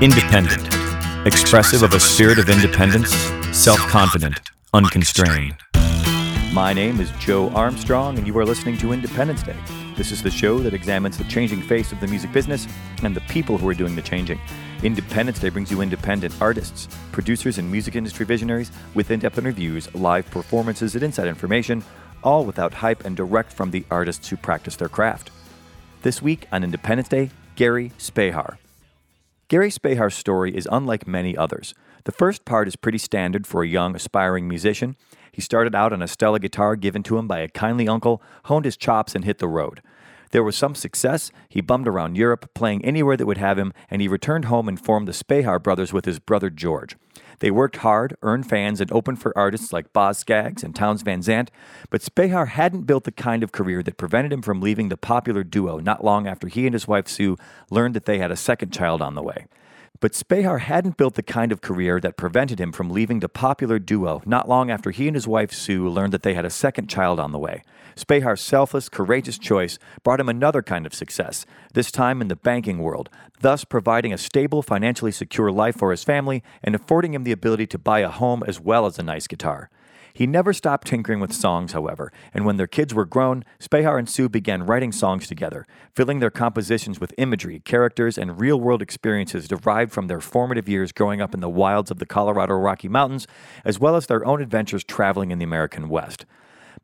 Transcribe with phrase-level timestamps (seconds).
[0.00, 0.62] Independent,
[1.26, 3.10] expressive of a spirit of independence,
[3.50, 4.38] self confident,
[4.72, 5.56] unconstrained.
[6.52, 9.56] My name is Joe Armstrong, and you are listening to Independence Day.
[9.96, 12.68] This is the show that examines the changing face of the music business
[13.02, 14.38] and the people who are doing the changing.
[14.84, 19.92] Independence Day brings you independent artists, producers, and music industry visionaries with in depth interviews,
[19.96, 21.82] live performances, and inside information,
[22.22, 25.32] all without hype and direct from the artists who practice their craft.
[26.02, 28.58] This week on Independence Day, Gary Spehar.
[29.48, 31.74] Gary Spehar's story is unlike many others.
[32.04, 34.94] The first part is pretty standard for a young, aspiring musician.
[35.32, 38.66] He started out on a Stella guitar given to him by a kindly uncle, honed
[38.66, 39.80] his chops, and hit the road.
[40.30, 41.30] There was some success.
[41.48, 44.78] He bummed around Europe, playing anywhere that would have him, and he returned home and
[44.78, 46.96] formed the Spehar brothers with his brother George.
[47.40, 51.22] They worked hard, earned fans, and opened for artists like Boz Scaggs and Townes Van
[51.22, 51.50] Zandt,
[51.90, 55.44] but Spehar hadn't built the kind of career that prevented him from leaving the popular
[55.44, 57.36] duo not long after he and his wife Sue
[57.70, 59.46] learned that they had a second child on the way.
[60.00, 63.78] But Spehar hadn't built the kind of career that prevented him from leaving the popular
[63.80, 66.88] duo not long after he and his wife Sue learned that they had a second
[66.88, 67.62] child on the way.
[67.98, 71.44] Spehar's selfless, courageous choice brought him another kind of success,
[71.74, 73.10] this time in the banking world,
[73.40, 77.66] thus providing a stable, financially secure life for his family and affording him the ability
[77.66, 79.68] to buy a home as well as a nice guitar.
[80.14, 84.08] He never stopped tinkering with songs, however, and when their kids were grown, Spehar and
[84.08, 89.48] Sue began writing songs together, filling their compositions with imagery, characters, and real world experiences
[89.48, 93.26] derived from their formative years growing up in the wilds of the Colorado Rocky Mountains,
[93.64, 96.26] as well as their own adventures traveling in the American West.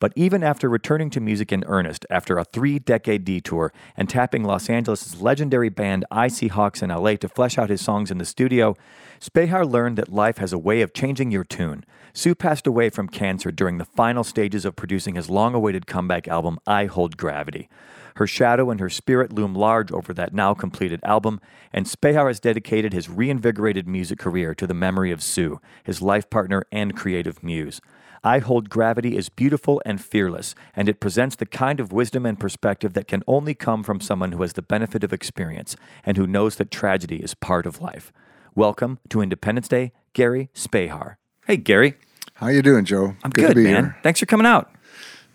[0.00, 4.44] But even after returning to music in earnest after a three decade detour and tapping
[4.44, 8.18] Los Angeles' legendary band I See Hawks in LA to flesh out his songs in
[8.18, 8.76] the studio,
[9.20, 11.84] Spehar learned that life has a way of changing your tune.
[12.12, 16.28] Sue passed away from cancer during the final stages of producing his long awaited comeback
[16.28, 17.68] album, I Hold Gravity.
[18.16, 21.40] Her shadow and her spirit loom large over that now completed album,
[21.72, 26.30] and Spehar has dedicated his reinvigorated music career to the memory of Sue, his life
[26.30, 27.80] partner and creative muse.
[28.26, 32.40] I Hold Gravity is beautiful and fearless, and it presents the kind of wisdom and
[32.40, 35.76] perspective that can only come from someone who has the benefit of experience
[36.06, 38.14] and who knows that tragedy is part of life.
[38.54, 41.16] Welcome to Independence Day, Gary Spehar.
[41.46, 41.96] Hey, Gary.
[42.36, 43.14] How you doing, Joe?
[43.22, 43.74] I'm good, to be man.
[43.74, 43.96] here.
[44.02, 44.74] Thanks for coming out.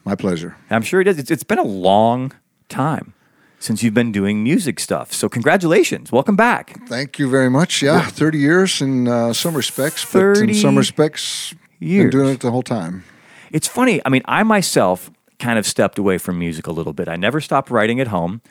[0.03, 0.57] My pleasure.
[0.71, 1.19] I'm sure it is.
[1.19, 2.31] It's, it's been a long
[2.69, 3.13] time
[3.59, 5.13] since you've been doing music stuff.
[5.13, 6.11] So congratulations.
[6.11, 6.87] Welcome back.
[6.87, 7.83] Thank you very much.
[7.83, 12.11] Yeah, 30 years in uh, some respects, but 30 in some respects, years.
[12.11, 13.03] been doing it the whole time.
[13.51, 14.01] It's funny.
[14.05, 15.09] I mean, I myself
[15.39, 17.07] kind of stepped away from music a little bit.
[17.07, 18.41] I never stopped writing at home,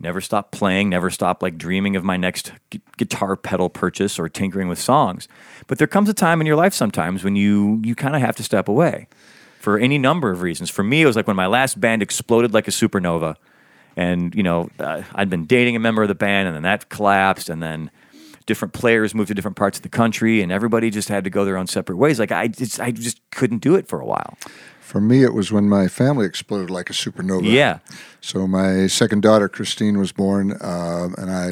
[0.00, 4.28] never stopped playing, never stopped like dreaming of my next gu- guitar pedal purchase or
[4.28, 5.28] tinkering with songs.
[5.66, 8.36] But there comes a time in your life sometimes when you you kind of have
[8.36, 9.06] to step away
[9.58, 10.70] for any number of reasons.
[10.70, 13.36] For me, it was like when my last band exploded like a supernova,
[13.96, 16.88] and you know uh, I'd been dating a member of the band, and then that
[16.88, 17.90] collapsed, and then
[18.48, 21.44] different players moved to different parts of the country, and everybody just had to go
[21.44, 22.18] their own separate ways.
[22.18, 24.36] Like I just I just couldn't do it for a while.
[24.80, 27.44] For me, it was when my family exploded like a supernova.
[27.52, 27.78] Yeah.
[28.22, 31.46] So my second daughter, Christine, was born, uh, and I,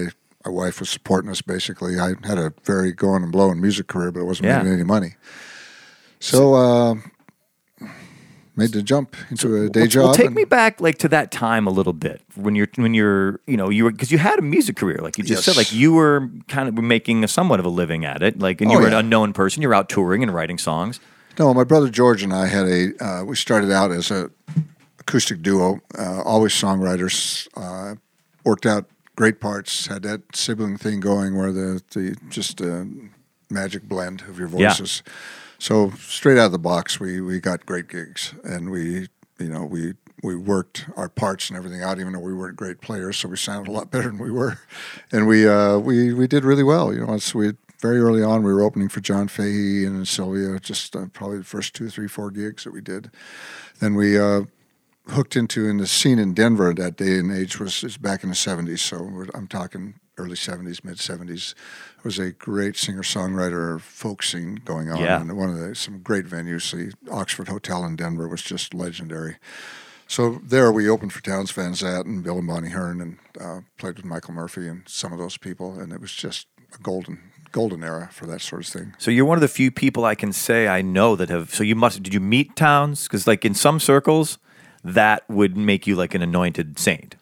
[0.44, 1.42] my wife was supporting us.
[1.42, 4.56] Basically, I had a very going and blowing music career, but it wasn't Yeah.
[4.58, 5.16] making any money.
[6.18, 6.94] So, uh,
[8.56, 10.04] made the jump into a day well, job.
[10.04, 12.94] Well, take and- me back like to that time a little bit when you're when
[12.94, 15.56] you're you know you were because you had a music career like you just said
[15.56, 18.70] like you were kind of making a somewhat of a living at it like and
[18.70, 18.94] you Oh, were yeah.
[18.98, 20.98] an unknown person you're out touring and writing songs
[21.38, 23.04] No, my brother George and I had a.
[23.04, 24.30] Uh, we started out as a
[25.00, 27.46] acoustic duo, uh, always songwriters.
[27.54, 27.96] Uh,
[28.44, 29.86] worked out great parts.
[29.86, 32.88] Had that sibling thing going where the the just a
[33.50, 34.72] magic blend of your Yeah.
[35.58, 39.08] So straight out of the box, we we got great gigs, and we
[39.38, 39.94] you know we.
[40.22, 43.18] We worked our parts and everything out, even though we weren't great players.
[43.18, 44.58] So we sounded a lot better than we were,
[45.12, 46.92] and we uh, we we did really well.
[46.92, 50.96] You know, we very early on we were opening for John Fahey and Sylvia, just
[50.96, 53.10] uh, probably the first two, three, four gigs that we did.
[53.78, 54.42] Then we uh,
[55.08, 58.30] hooked into in the scene in Denver that day and age was is back in
[58.30, 58.80] the '70s.
[58.80, 61.54] So I'm talking early '70s, mid '70s.
[62.06, 65.20] Was a great singer songwriter folk scene going on, Yeah.
[65.20, 66.70] and one of the some great venues.
[66.70, 69.38] The Oxford Hotel in Denver was just legendary.
[70.06, 73.60] So there we opened for Townes Van Zandt and Bill and Bonnie Hearne and uh,
[73.76, 77.18] played with Michael Murphy and some of those people, and it was just a golden
[77.50, 78.94] golden era for that sort of thing.
[78.98, 81.64] so you're one of the few people I can say I know that have so
[81.64, 84.38] you must did you meet Townes because like in some circles
[84.84, 87.16] that would make you like an anointed saint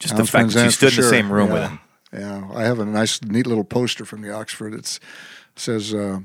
[0.00, 1.10] just Townes the fact that you stood in the sure.
[1.10, 1.78] same room with him
[2.12, 4.72] Yeah, I have a nice, neat little poster from the Oxford.
[4.74, 4.98] It
[5.56, 6.20] says uh,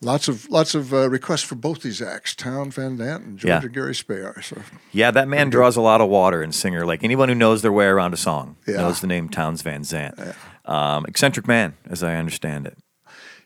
[0.00, 3.48] lots of lots of uh, requests for both these acts: Townes Van Zandt and George
[3.48, 3.60] Yeah.
[3.62, 4.42] and Gary Spehar.
[4.44, 4.60] So
[4.92, 6.84] Yeah, that man draws a lot of water in singer.
[6.84, 8.76] Like anyone who knows their way around a song Yeah.
[8.78, 10.18] knows the name Townes Van Zandt.
[10.66, 12.76] Um, eccentric man, as I understand it.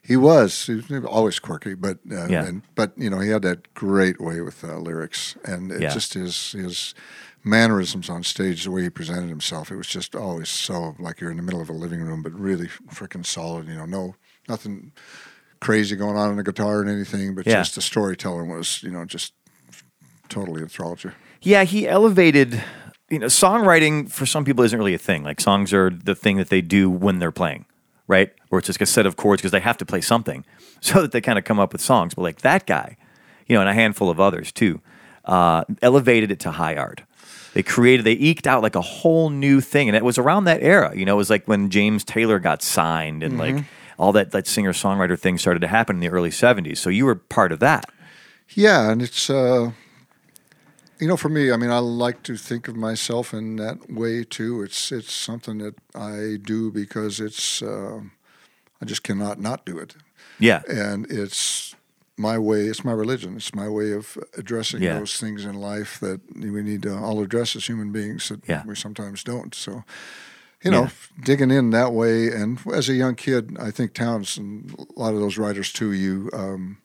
[0.02, 0.66] He was.
[0.66, 2.44] He was always quirky, but uh, Yeah.
[2.44, 5.94] and, but you know he had that great way with uh, lyrics, and it Yeah.
[5.94, 6.94] just his his
[7.44, 11.30] mannerisms on stage, the way he presented himself, it was just always so like you're
[11.30, 13.68] in the middle of a living room, but really freaking solid.
[13.68, 14.14] You know, no
[14.48, 14.92] nothing
[15.60, 17.54] crazy going on in the guitar and anything, but Yeah.
[17.60, 19.32] just the storytelling was you know just
[20.28, 21.12] totally enthralled you.
[21.42, 22.62] Yeah, he elevated.
[23.10, 25.22] You know, songwriting for some people isn't really a thing.
[25.22, 27.66] Like songs are the thing that they do when they're playing,
[28.08, 28.32] right?
[28.50, 30.44] Or it's just a set of chords because they have to play something,
[30.80, 32.14] so that they kind of come up with songs.
[32.14, 32.96] But like that guy,
[33.46, 34.80] you know, and a handful of others too,
[35.26, 37.02] uh, elevated it to high art.
[37.54, 40.62] They created, they eked out like a whole new thing, and it was around that
[40.62, 40.94] era.
[40.94, 43.64] You know, it was like when James Taylor got signed, and like
[43.96, 46.78] all that that singer songwriter thing started to happen in the early '70s.
[46.78, 47.86] So you were part of that.
[48.56, 49.70] Yeah, and it's uh,
[50.98, 54.24] you know, for me, I mean, I like to think of myself in that way
[54.24, 54.62] too.
[54.62, 58.00] It's it's something that I do because it's uh,
[58.82, 59.94] I just cannot not do it,
[60.38, 61.74] Yeah, and it's
[62.16, 62.66] my way.
[62.66, 63.36] It's my religion.
[63.36, 64.98] It's my way of addressing Yeah.
[64.98, 68.62] those things in life that we need to all address as human beings that Yeah.
[68.66, 69.54] we sometimes don't.
[69.54, 69.84] So.
[70.62, 70.90] You know, Yeah.
[71.24, 75.12] digging in that way, and as a young kid, I think Townes and a lot
[75.12, 75.92] of those writers too.
[75.92, 76.78] You, um,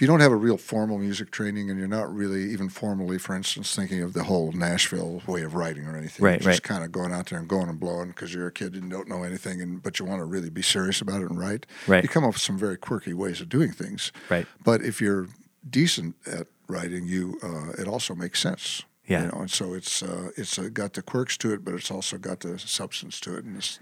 [0.00, 3.18] if you don't have a real formal music training and you're not really even formally,
[3.18, 6.62] for instance, thinking of the whole Nashville way of writing or anything, Right, just right.
[6.62, 9.08] kind of going out there and going and blowing because you're a kid and don't
[9.10, 12.02] know anything, and but you want to really be serious about it and write, Right.
[12.02, 14.10] you come up with some very quirky ways of doing things.
[14.30, 14.46] Right.
[14.64, 15.28] But if you're
[15.68, 18.84] decent at writing, you uh, it also makes sense.
[19.06, 19.24] Yeah.
[19.24, 21.90] You know, and so it's uh, it's uh, got the quirks to it, but it's
[21.90, 23.78] also got the substance to it, and it's,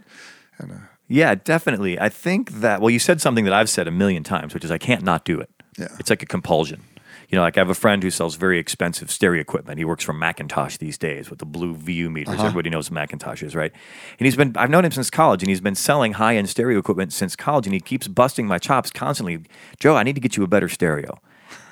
[0.58, 0.74] and uh,
[1.06, 1.96] Yeah, definitely.
[2.00, 4.72] I think that, well, you said something that I've said a million times, which is
[4.72, 5.48] I can't not do it.
[5.78, 5.88] Yeah.
[5.98, 6.82] It's like a compulsion.
[7.28, 9.78] You know, like I have a friend who sells very expensive stereo equipment.
[9.78, 12.34] He works for McIntosh these days with the blue VU meters.
[12.34, 12.46] Uh-huh.
[12.46, 13.70] Everybody knows what McIntosh is, right?
[14.18, 16.78] And he's been, I've known him since college, and he's been selling high end stereo
[16.78, 19.44] equipment since college, and he keeps busting my chops constantly.
[19.78, 21.20] Joe, I need to get you a better stereo.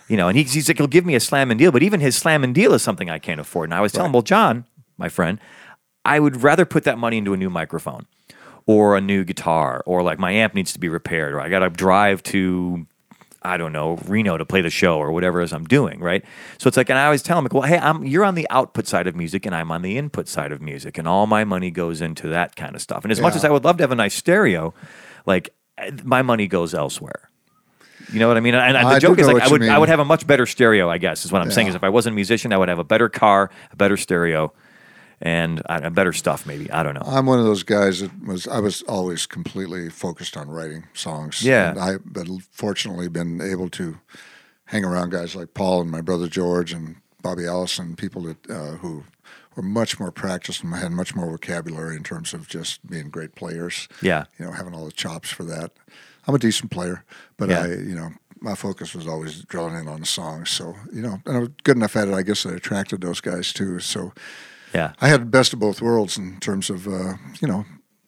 [0.08, 2.00] You know, and he's, he's like, he'll give me a slam and deal, but even
[2.00, 3.70] his slam and deal is something I can't afford.
[3.70, 4.66] And I was telling him, well, John,
[4.98, 5.40] my friend,
[6.04, 8.06] I would rather put that money into a new microphone
[8.66, 11.60] or a new guitar or like my amp needs to be repaired or I got
[11.60, 12.86] to drive to
[13.46, 16.24] I don't know Reno to play the show or whatever it is I'm doing, right?
[16.58, 18.46] So it's like, and I always tell them, like, well, hey, I'm you're on the
[18.50, 21.44] output side of music and I'm on the input side of music, and all my
[21.44, 23.04] money goes into that kind of stuff.
[23.04, 24.74] And as much as I would love to have a nice stereo,
[25.24, 25.54] like
[26.04, 27.30] my money goes elsewhere.
[28.12, 28.54] You know what I mean?
[28.54, 30.46] And, and the I joke is like I would I would have a much better
[30.46, 31.68] stereo, I guess, is what I'm saying.
[31.68, 34.52] Is if I wasn't a musician, I would have a better car, a better stereo,
[35.20, 36.46] and uh, a better stuff.
[36.46, 37.02] Maybe I don't know.
[37.06, 41.42] I'm one of those guys that was I was always completely focused on writing songs.
[41.42, 41.70] Yeah.
[41.70, 43.98] and I but fortunately been able to
[44.66, 48.76] hang around guys like Paul and my brother George and Bobby Allison, people that uh,
[48.78, 49.04] who
[49.54, 53.34] were much more practiced and had much more vocabulary in terms of just being great
[53.34, 53.88] players.
[54.02, 54.24] Yeah.
[54.38, 55.72] you know, having all the chops for that.
[56.28, 57.04] I'm a decent player,
[57.38, 57.62] but Yeah.
[57.62, 58.10] I, you know,
[58.40, 60.50] my focus was always drilling in on the songs.
[60.50, 62.12] So, you know, and I was good enough at it.
[62.14, 63.80] I guess that attracted those guys too.
[63.80, 64.12] So,
[64.76, 64.92] Yeah.
[65.00, 67.64] I had the best of both worlds in terms of uh, you know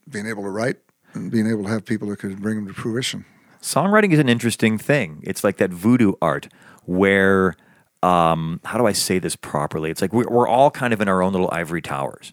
[0.08, 0.76] being able to write
[1.14, 3.24] and being able to have people that could bring them to fruition.
[3.62, 5.20] Songwriting is an interesting thing.
[5.22, 6.48] It's like that voodoo art
[6.84, 7.56] where,
[8.02, 9.90] um, how do I say this properly?
[9.90, 12.32] It's like we're, we're all kind of in our own little ivory towers,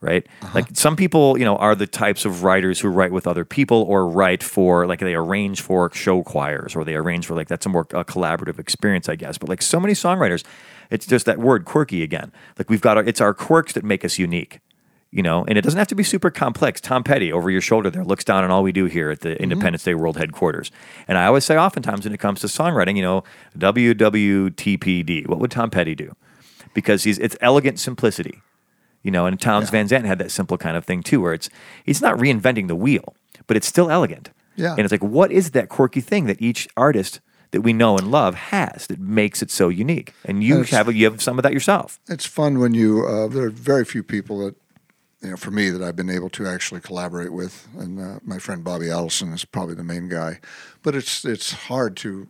[0.00, 0.26] right?
[0.54, 3.82] Like some people, you know, are the types of writers who write with other people
[3.82, 7.66] or write for, like, they arrange for show choirs or they arrange for, like, that's
[7.66, 9.36] a more uh, collaborative experience, I guess.
[9.38, 10.44] But like so many songwriters,
[10.90, 12.32] it's just that word quirky again.
[12.58, 14.60] Like we've got our, it's our quirks that make us unique.
[15.10, 16.82] You know, and it doesn't have to be super complex.
[16.82, 19.30] Tom Petty over your shoulder there looks down on all we do here at the
[19.30, 19.42] mm-hmm.
[19.42, 20.70] Independence Day World Headquarters.
[21.06, 23.24] And I always say, oftentimes when it comes to songwriting, you know,
[23.56, 26.14] WWTPD, what would Tom Petty do?
[26.74, 28.42] Because he's it's elegant simplicity.
[29.02, 31.48] You know, and Townes Van Zandt had that simple kind of thing too, where it's
[31.86, 33.14] he's not reinventing the wheel,
[33.46, 34.30] but it's still elegant.
[34.56, 34.72] Yeah.
[34.72, 38.10] And it's like, what is that quirky thing that each artist that we know and
[38.10, 40.12] love has that makes it so unique?
[40.24, 41.98] And you have you have some of that yourself.
[42.08, 43.06] It's fun when you.
[43.06, 44.54] Uh, there are very few people that
[45.22, 48.38] you know for me that I've been able to actually collaborate with, and uh, my
[48.38, 50.40] friend Bobby Allison is probably the main guy.
[50.82, 52.28] But it's it's hard to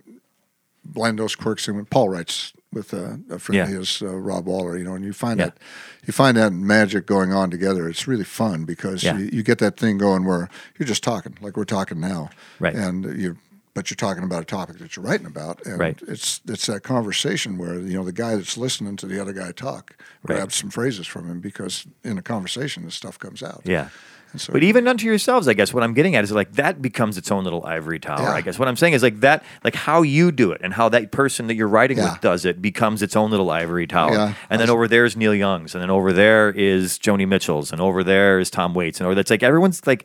[0.85, 3.63] blend those quirks in when Paul writes with uh, a friend Yeah.
[3.65, 4.77] of his, uh, Rob Waller.
[4.77, 5.47] You know, and you find Yeah.
[5.47, 5.59] that
[6.07, 7.89] you find that magic going on together.
[7.89, 9.19] It's really fun because Yeah.
[9.19, 10.49] you, you get that thing going where
[10.79, 12.75] you're just talking like we're talking now, Right.
[12.75, 13.37] And you
[13.79, 15.97] but you're talking about a topic that you're writing about, and Right.
[16.09, 19.53] it's it's that conversation where you know the guy that's listening to the other guy
[19.53, 19.95] talk
[20.27, 20.35] Right.
[20.37, 23.61] grabs some phrases from him because in a conversation this stuff comes out.
[23.65, 23.89] Yeah.
[24.37, 27.17] So- But even unto yourselves, I guess what I'm getting at is like that becomes
[27.17, 28.21] its own little ivory tower.
[28.23, 28.33] Yeah.
[28.33, 30.89] I guess what I'm saying is like that, like how you do it and how
[30.91, 32.13] that person that you're writing Yeah.
[32.15, 34.13] with does it becomes its own little ivory tower.
[34.13, 34.35] Yeah.
[34.51, 37.81] And then over there is Neil Young's, and then over there is Joni Mitchell's, and
[37.81, 40.05] over there is Tom Waits, and over that's like everyone's like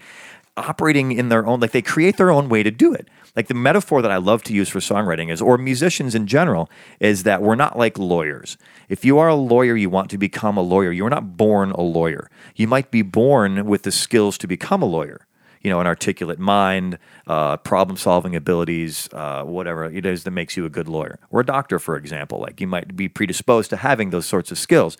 [0.55, 3.07] operating in their own, like they create their own way to do it.
[3.35, 6.69] Like the metaphor that I love to use for songwriting is, or musicians in general,
[6.99, 8.57] is that we're not like lawyers.
[8.89, 10.91] If you are a lawyer, you want to become a lawyer.
[10.91, 12.29] You are not born a lawyer.
[12.55, 15.25] You might be born with the skills to become a lawyer.
[15.61, 20.55] You know, an articulate mind, uh, problem solving abilities, uh, whatever it is that makes
[20.57, 21.17] you a good lawyer.
[21.31, 22.39] Or a doctor, for example.
[22.39, 24.97] Like you might be predisposed to having those sorts of skills.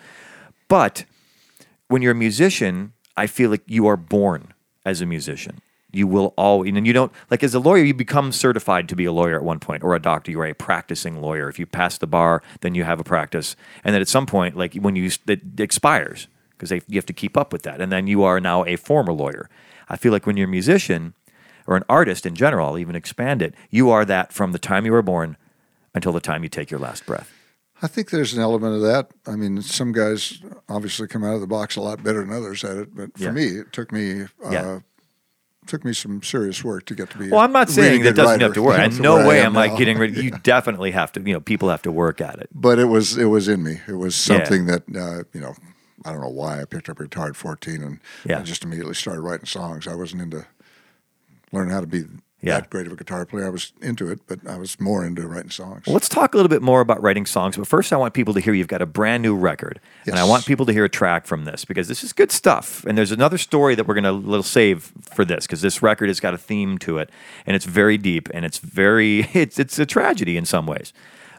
[0.69, 1.05] But
[1.87, 4.53] when you're a musician, I feel like you are born
[4.85, 5.61] as a musician.
[5.95, 9.05] You will always, and you don't like as a lawyer, you become certified to be
[9.05, 10.31] a lawyer at one point, or a doctor.
[10.31, 11.47] You are a practicing lawyer.
[11.47, 14.57] If you pass the bar, then you have a practice, and then at some point,
[14.57, 18.07] like when you it expires because you have to keep up with that, and then
[18.07, 19.49] you are now a former lawyer.
[19.87, 21.13] I feel like when you're a musician
[21.67, 23.53] or an artist in general, I'll even expand it.
[23.69, 25.37] You are that from the time you were born
[25.93, 27.31] until the time you take your last breath.
[27.83, 29.11] I think there's an element of that.
[29.27, 32.63] I mean, some guys obviously come out of the box a lot better than others
[32.63, 33.31] at it, but for Yeah.
[33.31, 34.79] me, it took me uh, Yeah.
[35.67, 37.29] Took me some serious work to get to be.
[37.29, 38.79] Well, I'm not saying that doesn't writer, have to work.
[38.79, 39.77] In no way am am I now.
[39.77, 40.17] getting rid.
[40.17, 41.21] You definitely have to.
[41.21, 42.49] You know, people have to work at it.
[42.53, 43.79] But it was it was in me.
[43.87, 44.37] It was Yeah.
[44.37, 45.55] something that uh, you know.
[46.05, 48.39] I don't know why I picked up a guitar at 14 and Yeah.
[48.39, 49.87] I just immediately started writing songs.
[49.87, 50.45] I wasn't into
[51.53, 52.03] learning how to be
[52.43, 52.59] Yeah.
[52.59, 53.45] that great of a guitar player.
[53.45, 55.87] I was into it, but I was more into writing songs.
[55.87, 57.55] Well, let's talk a little bit more about writing songs.
[57.55, 60.25] But first, I want people to hear you've got a brand new record, and I
[60.25, 62.83] want people to hear a track from this because this is good stuff.
[62.83, 66.09] And there's another story that we're going to little save for this because this record
[66.09, 67.09] has got a theme to it,
[67.45, 70.91] and it's very deep and it's very it's it's a tragedy in some ways.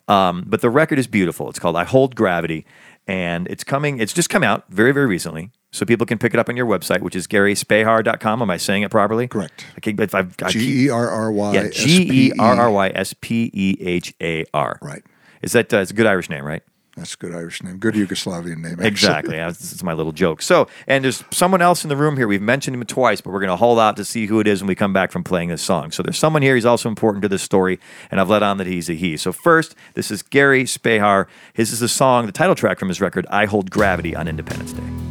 [0.08, 1.50] Um, but the record is beautiful.
[1.50, 2.64] It's called "I Hold Gravity,"
[3.06, 4.00] and it's coming.
[4.00, 5.50] It's just come out very very recently.
[5.74, 8.42] So people can pick it up on your website, which is GarySpehar.com.
[8.42, 9.26] Am I saying it properly?
[9.26, 9.66] Correct.
[9.78, 11.52] Okay, but if I've, I keep- G E R R Y.
[11.52, 14.78] yeah, G E R R Y S P E H A R.
[14.80, 15.02] Right.
[15.42, 16.62] Is that uh, it's a good Irish name, right?
[16.96, 17.78] That's a good Irish name.
[17.78, 18.74] Good Yugoslavian name.
[18.74, 18.86] actually.
[18.86, 19.36] Exactly.
[19.38, 20.42] It's my little joke.
[20.42, 22.28] So, and there's someone else in the room here.
[22.28, 24.62] We've mentioned him twice, but we're going to hold out to see who it is
[24.62, 25.90] when we come back from playing this song.
[25.90, 26.54] So, there's someone here.
[26.54, 27.80] He's also important to this story,
[28.12, 29.16] and I've let on that he's a he.
[29.16, 31.26] So, first, this is Gary Spehar.
[31.52, 34.72] His is a song, the title track from his record, "I Hold Gravity" on Independence
[34.72, 35.03] Day.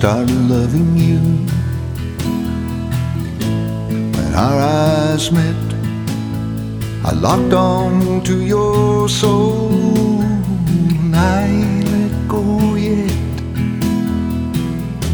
[0.00, 1.20] Started loving you
[4.16, 5.54] when our eyes met.
[7.04, 13.12] I locked on to your soul and I ain't let go yet.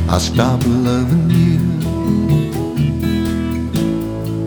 [0.09, 1.59] I stopped loving you.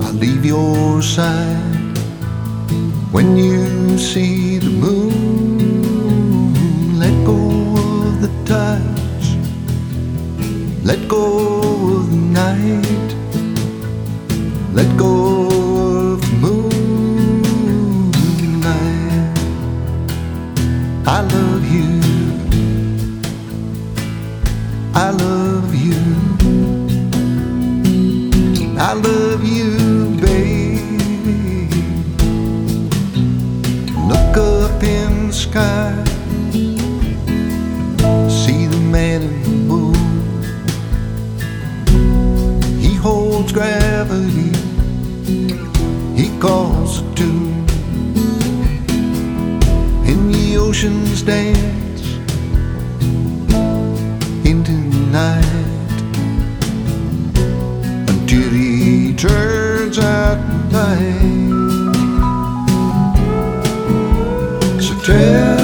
[0.01, 1.98] I leave your side
[3.12, 5.77] when you see the moon.
[6.98, 7.36] Let go
[7.75, 8.99] of the tides.
[10.89, 11.24] Let go
[11.98, 13.10] of the night.
[14.74, 15.13] Let go
[16.13, 18.17] of the moonlight.
[21.05, 21.91] I love you.
[24.96, 26.01] I love you.
[28.79, 29.69] I love you,
[30.19, 31.01] babe.
[34.10, 35.88] Look up in the sky.
[43.39, 44.51] Holds gravity.
[46.22, 47.65] He calls a tune.
[50.10, 52.03] And the oceans dance
[54.46, 56.00] into the night
[58.10, 60.38] until he turns out
[60.74, 61.60] light.
[64.81, 65.59] So tell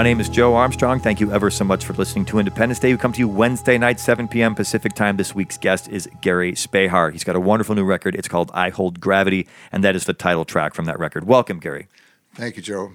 [0.00, 0.98] My name is Joe Armstrong.
[0.98, 2.90] Thank you ever so much for listening to Independence Day.
[2.90, 4.54] We come to you Wednesday night, 7 p.m.
[4.54, 5.18] Pacific time.
[5.18, 7.12] This week's guest is Gary Spehar.
[7.12, 8.14] He's got a wonderful new record.
[8.14, 11.24] It's called I Hold Gravity, and that is the title track from that record.
[11.24, 11.86] Welcome, Gary.
[12.34, 12.92] Thank you, Joe.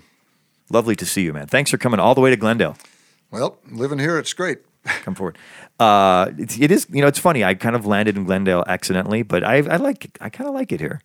[0.72, 1.46] Lovely to see you, man.
[1.46, 2.76] Thanks for coming all the way to Glendale.
[3.30, 4.62] Well, living here, it's great.
[4.86, 5.38] Come forward.
[5.80, 7.44] Uh, it's, it is, you know, it's funny.
[7.44, 10.18] I kind of landed in Glendale accidentally, but I, I like.
[10.22, 11.02] I kind of like it here.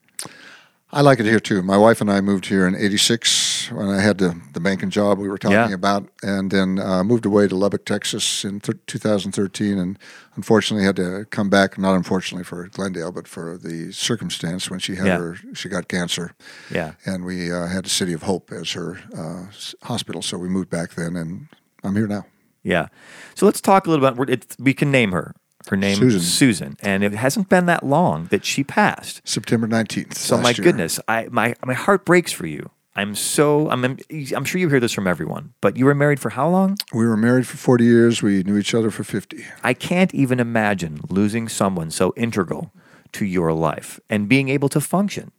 [0.92, 1.62] I like it here too.
[1.62, 5.18] My wife and I moved here in '86 when I had the, the banking job
[5.18, 5.72] we were talking Yeah.
[5.72, 9.78] about, and then uh, moved away to Lubbock, Texas in th- 2013.
[9.78, 9.96] And
[10.34, 11.78] unfortunately, had to come back.
[11.78, 15.18] Not unfortunately for Glendale, but for the circumstance when she had Yeah.
[15.18, 16.32] her, she got cancer,
[16.72, 16.94] Yeah.
[17.06, 19.46] and we uh, had the City of Hope as her uh,
[19.86, 20.22] hospital.
[20.22, 21.46] So we moved back then, and
[21.84, 22.26] I'm here now.
[22.64, 22.88] Yeah.
[23.36, 24.28] So let's talk a little about.
[24.58, 25.34] We can name her.
[25.68, 26.20] Her name Susan.
[26.20, 29.20] Susan, and it hasn't been that long that she passed.
[29.28, 30.14] September 19th.
[30.14, 30.64] So my year.
[30.64, 32.70] goodness, I my my heart breaks for you.
[32.96, 36.30] I'm so I'm I'm sure you hear this from everyone, but you were married for
[36.30, 36.76] how long?
[36.92, 38.22] we were married for 40 years.
[38.22, 39.44] We knew each other for 50.
[39.62, 42.72] I can't even imagine losing someone so integral
[43.12, 45.30] to your life and being able to function.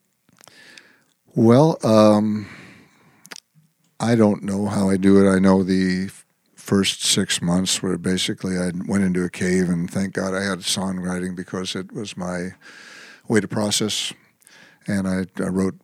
[1.35, 2.47] Well, um,
[3.99, 5.29] I don't know how I do it.
[5.29, 6.09] I know the
[6.61, 10.59] first six months where basically I went into a cave, and thank God I had
[10.59, 12.51] songwriting because it was my
[13.27, 14.13] way to process.
[14.87, 15.75] And I, I wrote,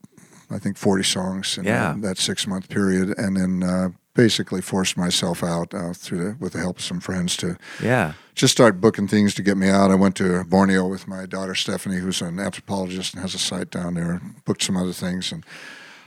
[0.50, 1.94] I think, 40 songs in Yeah.
[1.98, 6.52] that, six month period, and then uh, basically forced myself out uh, through the, with
[6.54, 8.12] the help of some friends to Yeah.
[8.34, 9.90] just start booking things to get me out.
[9.90, 13.70] I went to Borneo with my daughter Stephanie, who's an anthropologist and has a site
[13.70, 14.20] down there.
[14.44, 15.44] Booked some other things, and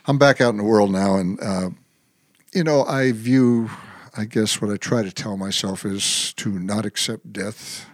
[0.06, 1.16] I'm back out in the world now.
[1.16, 1.70] And uh,
[2.54, 3.70] you know, I view,
[4.18, 7.86] I guess, what I try to tell myself is to not accept death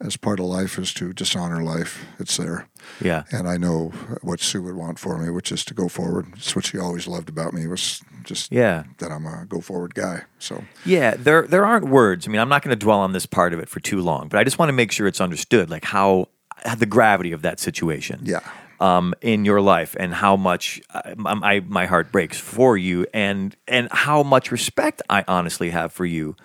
[0.00, 2.04] as part of life is to dishonor life.
[2.20, 2.68] It's there.
[3.00, 3.24] Yeah.
[3.32, 3.88] And I know
[4.22, 6.26] what Sue would want for me, which is to go forward.
[6.36, 8.84] It's what she always loved about me was just Yeah.
[8.98, 10.22] that I'm a go forward guy.
[10.38, 12.28] So Yeah, there there aren't words.
[12.28, 14.28] I mean, I'm not going to dwell on this part of it for too long,
[14.28, 16.28] but I just want to make sure it's understood, like how
[16.76, 18.20] the gravity of that situation.
[18.22, 18.40] Yeah.
[18.80, 23.56] Um, in your life, and how much I, I, my heart breaks for you, and
[23.66, 26.36] and how much respect I honestly have for you,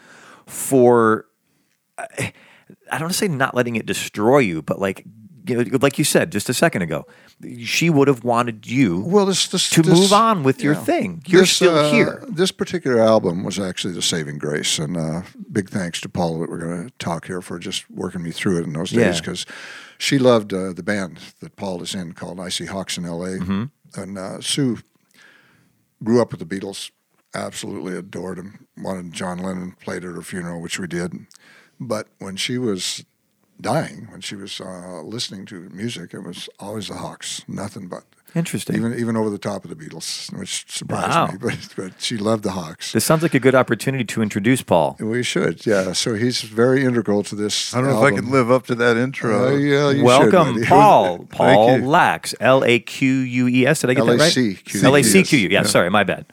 [0.47, 1.27] for
[1.99, 2.31] I
[2.91, 5.05] don't want to say not letting it destroy you, but like
[5.45, 7.05] you know, like you said just a second ago,
[7.63, 10.79] she would have wanted you Well, this, this to this- move on with your yeah.
[10.83, 11.21] thing.
[11.27, 12.23] You're This, still uh, here.
[12.29, 16.49] This particular album was actually the saving grace, and uh, big thanks to Paula that
[16.49, 19.45] we're going to talk here for just working me through it in those days because
[19.97, 23.39] she loved uh, the band that Paul is in called I See Hawks in L.A.
[23.39, 24.01] Mm-hmm.
[24.01, 24.79] And uh, Sue
[26.03, 26.91] grew up with the Beatles,
[27.33, 28.67] absolutely adored them.
[28.77, 31.13] Wanted John Lennon played at her funeral, which we did.
[31.79, 33.05] But when she was
[33.59, 38.03] dying, when she was uh, listening to music, it was always the Hawks, nothing but.
[38.35, 38.75] Interesting.
[38.75, 41.27] Even even over the top of the Beatles, which surprised Wow.
[41.27, 41.37] me.
[41.41, 42.91] But but she loved the Hawks.
[42.93, 44.95] This sounds like a good opportunity to introduce Paul.
[44.99, 45.93] We should, yeah.
[45.93, 47.73] So he's very integral to this.
[47.75, 49.49] I don't know if I can live up to that intro.
[49.49, 50.65] Uh, yeah, you should, Welcome, buddy.
[50.75, 51.19] Paul.
[51.29, 51.77] Paul.
[51.79, 52.33] Lacques.
[52.39, 53.81] L A Q U E S.
[53.81, 54.37] Did I get that right?
[54.37, 54.83] L-A-C-Q-U-E-S.
[54.83, 55.49] L A C Q U.
[55.49, 55.67] Yeah, Yeah.
[55.67, 56.25] sorry, my bad.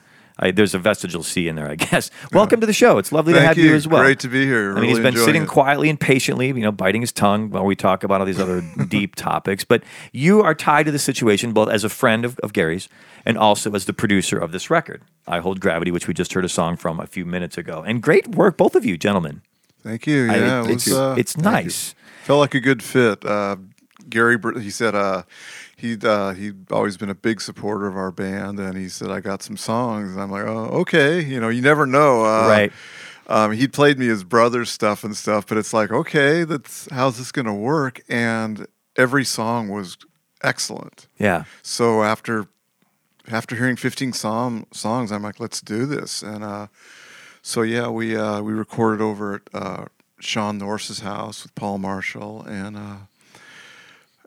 [0.42, 2.10] I, there's a vestigial C in there, I guess.
[2.32, 2.96] Welcome to the show.
[2.96, 3.68] It's lovely to have you.
[3.70, 3.74] you.
[3.74, 4.02] as well.
[4.02, 4.74] Great to be here.
[4.76, 5.48] I mean, he's been sitting it.
[5.48, 8.62] quietly and patiently, you know, biting his tongue while we talk about all these other
[8.88, 9.64] deep topics.
[9.64, 12.88] But you are tied to the situation both as a friend of, of Gary's
[13.26, 15.02] and also as the producer of this record.
[15.28, 17.82] I Hold Gravity, which we just heard a song from a few minutes ago.
[17.86, 19.42] And great work, both of you gentlemen.
[19.82, 20.30] Thank you.
[20.30, 21.94] I- Yeah, it it's, was, uh, it's nice.
[22.24, 23.24] felt like a good fit.
[23.24, 23.56] Uh,
[24.08, 25.22] Gary, he said uh,
[25.80, 29.20] he'd uh, he'd always been a big supporter of our band, and he said I
[29.20, 31.20] got some songs, and I'm like, oh, okay.
[31.22, 32.72] You know, you never know, uh, Right.
[33.26, 37.16] Um, he'd played me his brother's stuff and stuff, but it's like, okay, that's how's
[37.16, 38.00] this gonna work?
[38.08, 38.66] And
[38.96, 39.96] every song was
[40.42, 41.06] excellent.
[41.16, 41.44] Yeah.
[41.62, 42.48] So after
[43.30, 46.22] after hearing 15 song, songs, I'm like, let's do this.
[46.22, 46.66] And uh,
[47.40, 49.84] so yeah, we uh, we recorded over at uh,
[50.18, 52.96] Shawn Nourse's house with Paul Marshall and uh,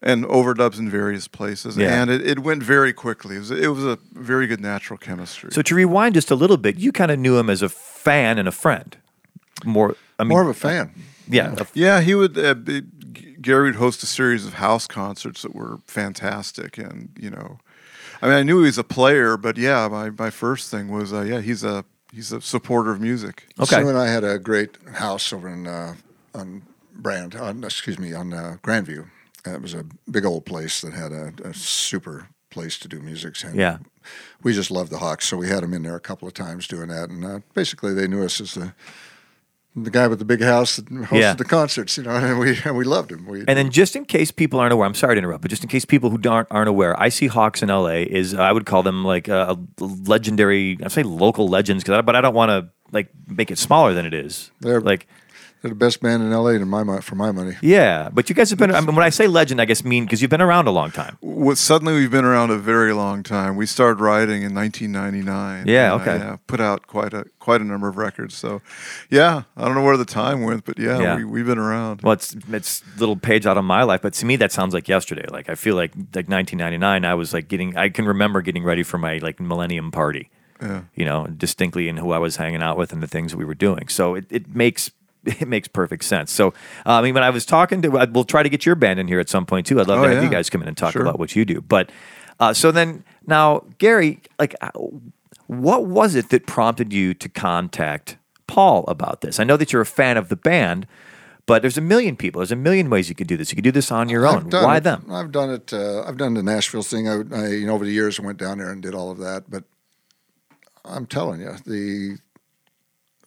[0.03, 1.77] and overdubs in various places.
[1.77, 2.01] Yeah.
[2.01, 3.35] And it, it went very quickly.
[3.37, 5.49] It was it was a very good natural chemistry.
[5.51, 8.37] So to rewind just a little bit, you kind of knew him as a fan
[8.37, 8.97] and a friend.
[9.65, 10.91] More, I mean, More of a fan.
[11.29, 11.55] yeah.
[11.57, 12.37] a- Yeah, he would.
[12.37, 12.81] Uh, be,
[13.41, 17.59] Gary would host a series of house concerts that were fantastic, and you know,
[18.21, 21.11] I mean, I knew he was a player, but yeah, my, my first thing was,
[21.11, 23.47] uh, yeah, he's a he's a supporter of music.
[23.59, 23.81] Okay.
[23.81, 25.95] Sue and I had a great house over in uh,
[26.33, 26.61] on
[26.95, 29.07] Brand, on, excuse me, on uh, Grandview.
[29.45, 32.99] Uh, It was a big old place that had a, a super place to do
[32.99, 33.35] music.
[33.43, 33.77] And Yeah.
[34.43, 36.67] we just loved the Hawks, so we had them in there a couple of times
[36.67, 37.09] doing that.
[37.09, 38.73] And uh, basically, they knew us as the
[39.75, 41.33] the guy with the big house that hosted Yeah.
[41.33, 43.25] the concerts, you know, and we and we loved him.
[43.25, 45.63] We, And then, just in case people aren't aware, I'm sorry to interrupt, but just
[45.63, 48.67] in case people who aren't aren't aware, I see Hawks in LA is I would
[48.67, 50.77] call them like a, a legendary.
[50.83, 53.95] I say local legends, 'cause I, but I don't want to like make it smaller
[53.95, 54.51] than it is.
[54.59, 55.07] They're- like
[55.63, 57.55] they're the best band in LA, to my for my money.
[57.61, 58.75] yeah, but you guys have been.
[58.75, 60.91] I mean, when I say legend, I guess mean because you've been around a long
[60.91, 61.17] time.
[61.21, 63.55] What, suddenly, we've been around a very long time.
[63.55, 65.67] We started writing in 1999.
[65.67, 66.17] Yeah, okay.
[66.17, 68.35] yeah, put out quite a quite a number of records.
[68.35, 68.61] So,
[69.09, 71.15] yeah, I don't know where the time went, but yeah, Yeah.
[71.15, 72.01] We, we've been around.
[72.01, 74.89] Well, it's it's little page out of my life, but to me that sounds like
[74.89, 75.25] yesterday.
[75.29, 77.77] Like I feel like like 1999, I was like getting.
[77.77, 80.29] I can remember getting ready for my like Millennium Party.
[80.61, 80.81] Yeah.
[80.93, 83.45] You know, distinctly, and who I was hanging out with, and the things that we
[83.45, 83.87] were doing.
[83.87, 84.91] So it, it makes
[85.39, 86.31] it makes perfect sense.
[86.31, 86.49] So
[86.85, 89.07] uh, I mean, when I was talking to, we'll try to get your band in
[89.07, 89.79] here at some point too.
[89.79, 91.01] I'd love Oh, to have you guys come in and talk Sure.
[91.01, 91.61] about what you do.
[91.61, 91.91] But
[92.39, 94.71] uh, so then now, Gary, like, uh,
[95.47, 99.39] what was it that prompted you to contact Paul about this?
[99.39, 100.87] I know that you're a fan of the band.
[101.45, 102.39] But there's a million people.
[102.39, 103.51] There's a million ways you could do this.
[103.51, 104.49] You could do this on your own.
[104.49, 104.85] Why it.
[104.85, 105.05] them?
[105.11, 105.73] I've done it.
[105.73, 107.09] Uh, I've done the Nashville thing.
[107.09, 109.17] I, I, you know, over the years, I went down there and did all of
[109.17, 109.49] that.
[109.51, 109.65] But
[110.85, 112.17] I'm telling you, the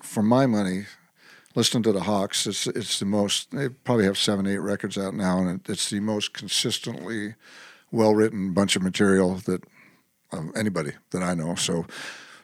[0.01, 0.87] for my money,
[1.57, 3.51] listening to the Hawks, it's it's the most.
[3.51, 7.35] They probably have seven, eight records out now, and it, it's the most consistently
[7.91, 9.65] well written bunch of material that
[10.31, 11.57] um, anybody that I know.
[11.57, 11.87] So,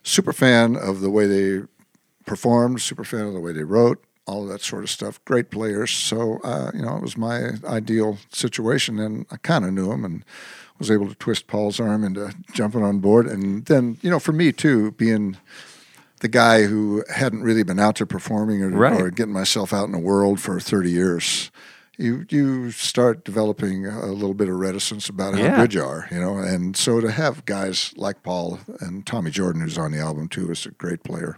[0.02, 1.66] super fan of the way they
[2.26, 5.22] performed, super fan of the way they wrote, all of that sort of stuff.
[5.24, 5.90] Great players.
[5.90, 8.98] So, uh, you know, it was my ideal situation.
[8.98, 10.24] And I kind of knew him and
[10.78, 13.26] was able to twist Paul's arm into jumping on board.
[13.26, 15.36] And then, you know, for me too, being
[16.22, 19.00] the guy who hadn't really been out there performing or, Right.
[19.00, 21.50] or getting myself out in the world for 30 years.
[21.98, 25.56] You, you start developing a little bit of reticence about how Yeah.
[25.60, 29.60] good you are, you know, and so to have guys like Paul and Tommy Jordan,
[29.60, 31.36] who's on the album too, is a great player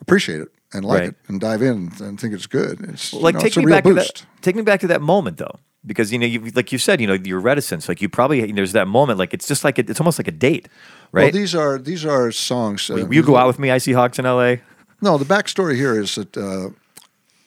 [0.00, 1.08] appreciate it and like Right.
[1.10, 2.80] it and dive in and think it's good.
[2.88, 4.16] It's you like know, take me back boost.
[4.16, 4.42] to that.
[4.42, 7.06] Take me back to that moment though, because you know, you, like you said, you
[7.06, 7.88] know, your reticence.
[7.88, 9.18] Like you probably there's that moment.
[9.18, 10.68] Like it's just like a, it's almost like a date,
[11.12, 11.32] Well, right?
[11.32, 12.90] these are these are songs.
[12.90, 13.70] Uh, Will you go out with me?
[13.70, 14.60] I see Hawks in L.A.
[15.00, 16.70] No, the backstory here is that uh,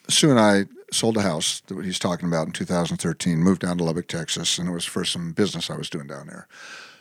[0.08, 3.84] Sue and I sold a house that he's talking about in 2013, moved down to
[3.84, 6.47] Lubbock, Texas, and it was for some business I was doing down there.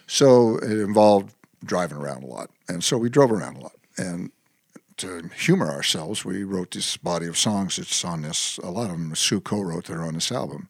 [0.06, 3.72] So it involved driving around a lot, and so we drove around a lot.
[3.96, 4.30] And
[4.98, 8.58] to humor ourselves, we wrote this body of songs that's on this.
[8.58, 10.68] A lot of them Sue co-wrote that are on this album.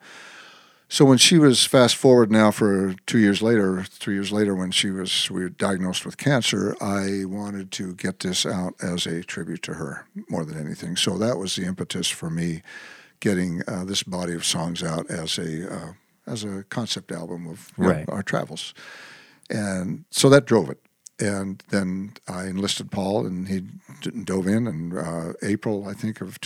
[0.91, 4.71] So when she was fast forward now for two years later, three years later, when
[4.71, 9.23] she was we were diagnosed with cancer, I wanted to get this out as a
[9.23, 10.97] tribute to her more than anything.
[10.97, 12.63] So that was the impetus for me
[13.21, 15.93] getting uh, this body of songs out as a uh,
[16.27, 18.09] as a concept album of know, Right.
[18.09, 18.73] our travels,
[19.51, 20.79] and so that drove it.
[21.21, 23.61] And then I enlisted Paul, and he
[24.01, 24.67] d- dove in.
[24.69, 26.41] And uh, April, I think, of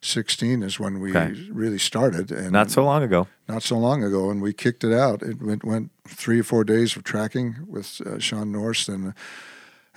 [0.00, 1.32] 2016 is when we Okay.
[1.50, 2.30] really started.
[2.30, 3.26] And Not so long ago.
[3.48, 5.22] not so long ago, and we kicked it out.
[5.22, 9.14] It went, went three or four days of tracking with uh, Shawn Nourse and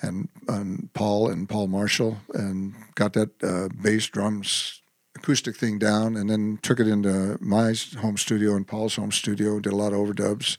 [0.02, 4.82] and and Paul and Paul Marshall, and got that uh, bass drums
[5.16, 9.60] acoustic thing down, and then took it into my home studio and Paul's home studio.
[9.60, 10.56] Did a lot of overdubs.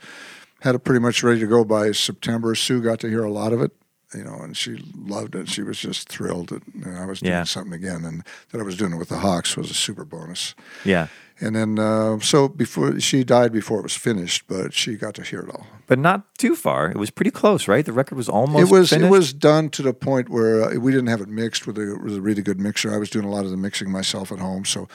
[0.61, 2.55] Had it pretty much ready to go by September.
[2.55, 3.72] Sue got to hear a lot of it,
[4.14, 5.49] you know, and she loved it.
[5.49, 7.44] She was just thrilled that you know, I was doing Yeah.
[7.44, 10.55] something again, and that I was doing it with the Hawks was a super bonus.
[10.85, 11.07] Yeah.
[11.42, 15.23] And then, uh, so before she died before it was finished, but she got to
[15.23, 15.66] hear it all.
[15.87, 16.90] But not too far.
[16.90, 17.85] It was pretty close, right?
[17.85, 19.07] The record was almost it was finished.
[19.07, 21.99] it was done to the point where uh, we didn't have it mixed with a,
[22.03, 22.92] with a really good mixer.
[22.94, 24.87] I was doing a lot of the mixing myself at home, so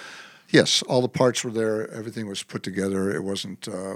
[0.49, 1.89] yes, all the parts were there.
[1.91, 3.09] Everything was put together.
[3.11, 3.95] It wasn't uh,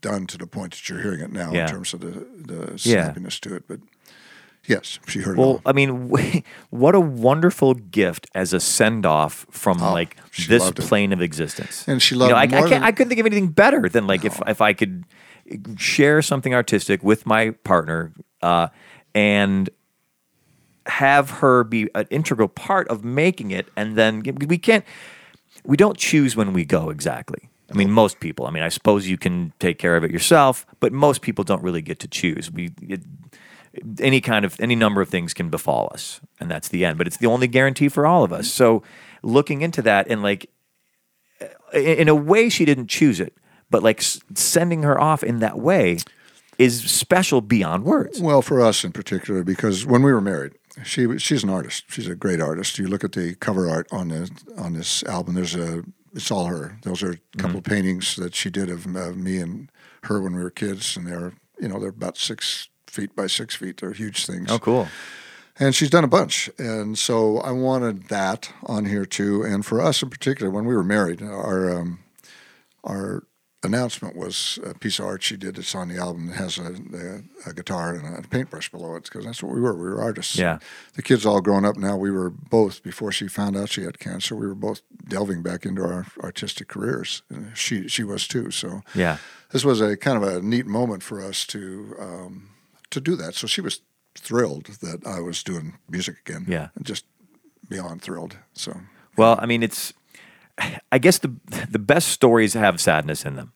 [0.00, 1.64] done to the point that you're hearing it now Yeah.
[1.64, 3.10] in terms of the the Yeah.
[3.12, 3.64] snappiness to it.
[3.66, 3.80] But
[4.66, 5.60] yes, she heard it Well.
[5.66, 6.10] I mean,
[6.70, 10.16] what a wonderful gift as a send off from Oh, like
[10.48, 11.86] this plane of existence.
[11.88, 14.06] And she You loved know, I, I, than- I couldn't think of anything better than
[14.06, 15.04] like if if I could
[15.76, 18.68] share something artistic with my partner uh,
[19.14, 19.68] and
[20.86, 24.84] have her be an integral part of making it, and then we can't.
[25.64, 27.48] We don't choose when we go exactly.
[27.70, 28.46] I mean, most people.
[28.46, 31.62] I mean, I suppose you can take care of it yourself, but most people don't
[31.62, 32.50] really get to choose.
[32.50, 33.00] We it,
[34.00, 36.98] any kind of any number of things can befall us, and that's the end.
[36.98, 38.50] But it's the only guarantee for all of us.
[38.50, 38.82] So,
[39.22, 40.50] looking into that and like,
[41.72, 43.34] in, a way, she didn't choose it,
[43.70, 44.02] but like
[44.34, 45.98] sending her off in that way
[46.58, 48.20] is special beyond words.
[48.20, 50.52] Well, for us in particular, because when we were married,
[50.84, 51.84] she she's an artist.
[51.88, 52.78] She's a great artist.
[52.78, 55.34] You look at the cover art on the on this album.
[55.34, 55.82] There's a
[56.14, 56.78] it's all her.
[56.82, 57.40] Those are a Mm-hmm.
[57.40, 59.70] couple of paintings that she did of, of me and
[60.04, 63.54] her when we were kids, and they're you know they're about six feet by six
[63.54, 63.78] feet.
[63.80, 64.50] They're huge things.
[64.50, 64.88] Oh, cool.
[65.58, 66.48] And she's done a bunch.
[66.58, 69.42] And so I wanted that on here too.
[69.42, 71.98] And for us in particular, when we were married, our um,
[72.84, 73.24] our
[73.62, 76.72] announcement was a piece of art she did that's on the album that has a,
[77.46, 79.74] a, a guitar and a paintbrush below it because that's what we were.
[79.74, 80.36] We were artists.
[80.38, 80.60] Yeah.
[80.94, 81.94] The kids all grown up now.
[81.98, 85.66] We were both, before she found out she had cancer, we were both delving back
[85.66, 87.22] into our artistic careers.
[87.28, 88.50] And she, she was too.
[88.50, 89.18] So Yeah.
[89.52, 92.49] this was a kind of a neat moment for us to um,
[92.90, 93.34] to do that.
[93.34, 93.80] So she was
[94.14, 96.44] thrilled that I was doing music again.
[96.48, 96.68] Yeah.
[96.74, 97.04] and just
[97.68, 98.36] beyond thrilled.
[98.52, 98.80] So
[99.16, 99.92] Well, I mean, it's.
[100.92, 101.34] I guess the
[101.70, 103.52] the best stories have sadness in them.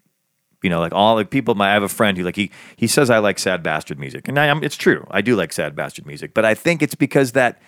[0.63, 1.55] You know, like all like people.
[1.55, 4.27] My I have a friend who like he he says I like sad bastard music,
[4.27, 4.65] and I am.
[4.65, 5.07] It's true.
[5.11, 7.61] I do like sad bastard music, but I think it's because that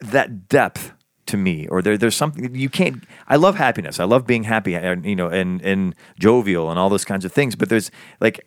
[0.00, 0.94] that depth
[1.26, 3.04] to me, or there there's something you can't.
[3.28, 4.00] I love happiness.
[4.00, 7.32] I love being happy, and you know, and and jovial and all those kinds of
[7.32, 7.56] things.
[7.56, 8.40] But there's like.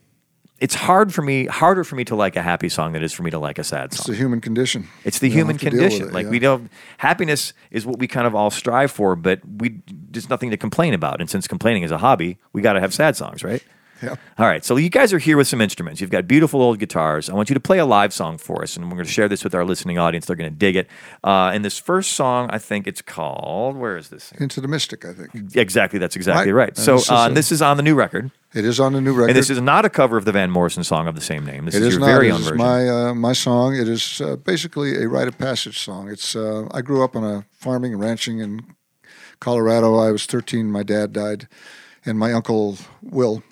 [0.60, 3.12] It's hard for me, harder for me to like a happy song than it is
[3.12, 4.00] for me to like a sad song.
[4.00, 4.88] it's the human condition.
[5.04, 6.08] It's the You human have to deal with condition.
[6.10, 6.30] it, like yeah.
[6.32, 10.52] we don't happiness is what we kind of all strive for, but we there's nothing
[10.52, 11.20] to complain about.
[11.20, 13.64] And since complaining is a hobby, we got to have sad songs, right?
[14.02, 14.16] Yeah.
[14.38, 14.66] All right.
[14.66, 16.02] So you guys are here with some instruments.
[16.02, 17.30] You've got beautiful old guitars.
[17.30, 19.30] I want you to play a live song for us, and we're going to share
[19.30, 20.26] this with our listening audience.
[20.26, 20.88] They're going to dig it.
[21.24, 23.78] Uh, and this first song, I think it's called.
[23.78, 24.34] Where is this?
[24.34, 25.56] Into the Mystic, I think.
[25.56, 26.00] Exactly.
[26.00, 26.70] That's exactly Right.
[26.70, 26.78] right.
[26.78, 29.14] So this is uh, this is on the new record, It is on the new
[29.14, 29.30] record.
[29.30, 31.66] and this is not a cover of the Van Morrison song of the same name.
[31.66, 32.08] This It is is your not.
[32.08, 32.58] very own version.
[32.58, 33.76] my uh, my song.
[33.76, 36.10] It is uh, basically a rite of passage song.
[36.10, 38.66] It's uh, I grew up on a farming and ranching in
[39.40, 39.96] Colorado.
[39.98, 40.70] I was 13.
[40.72, 41.48] My dad died,
[42.06, 43.44] and my uncle Will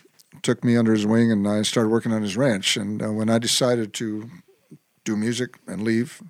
[0.44, 2.78] took me under his wing, and I started working on his ranch.
[2.78, 4.30] And uh, when I decided to
[5.04, 6.22] do music and leave,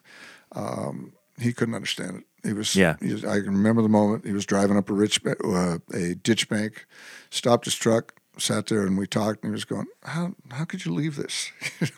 [0.54, 2.24] um, he couldn't understand it.
[2.48, 2.96] He was, Yeah.
[3.00, 4.26] he was- I can remember the moment.
[4.26, 6.86] He was driving up a rich, uh, a ditch bank,
[7.30, 9.44] stopped his truck, sat there, and we talked.
[9.44, 11.52] And he was going, "How how could you leave this?"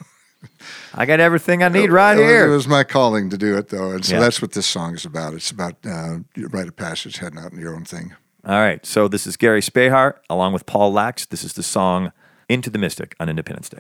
[0.94, 2.48] I got everything I need right it here.
[2.52, 4.20] It was my calling to do it, though, and so Yeah.
[4.20, 5.34] that's what this song is about.
[5.34, 8.14] It's about uh, your rite of passage, heading out on your own thing.
[8.46, 8.86] All right.
[8.86, 11.30] So this is Gary Spehar along with Paul Lacques.
[11.30, 12.12] This is the song
[12.50, 13.80] Into the Mystic on Independence Day.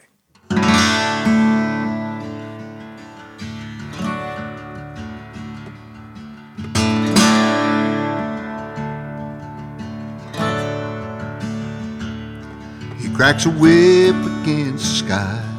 [12.99, 15.49] He cracks a whip against the sky.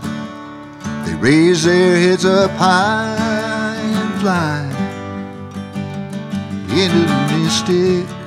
[1.05, 4.65] They raise their heads up high and fly
[6.71, 8.24] into the mystic.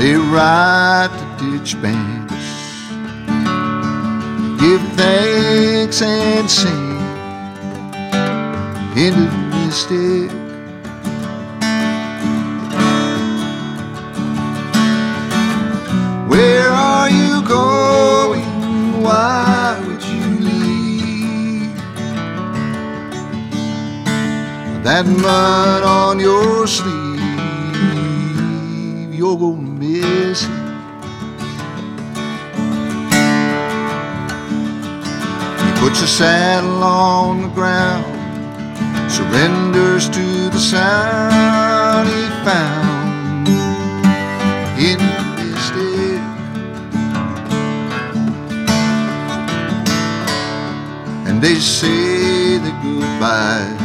[0.00, 1.26] They ride the
[1.58, 2.46] ditch banks,
[4.58, 6.96] give thanks and sing
[8.96, 10.30] into the mystic.
[16.30, 19.02] Where are you going?
[19.02, 21.76] Why would you leave?
[24.82, 26.99] That mud on your sleeve,
[29.20, 30.50] you're gonna miss it.
[35.62, 38.06] He puts a saddle on the ground,
[39.12, 43.48] surrenders to the sound he found
[44.88, 46.22] in the mystic.
[51.28, 53.78] And they say the goodbyes.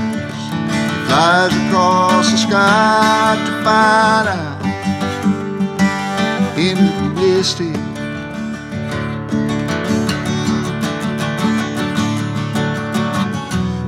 [1.07, 4.54] Flies across the sky to find out
[6.57, 6.77] in
[7.15, 7.73] misty.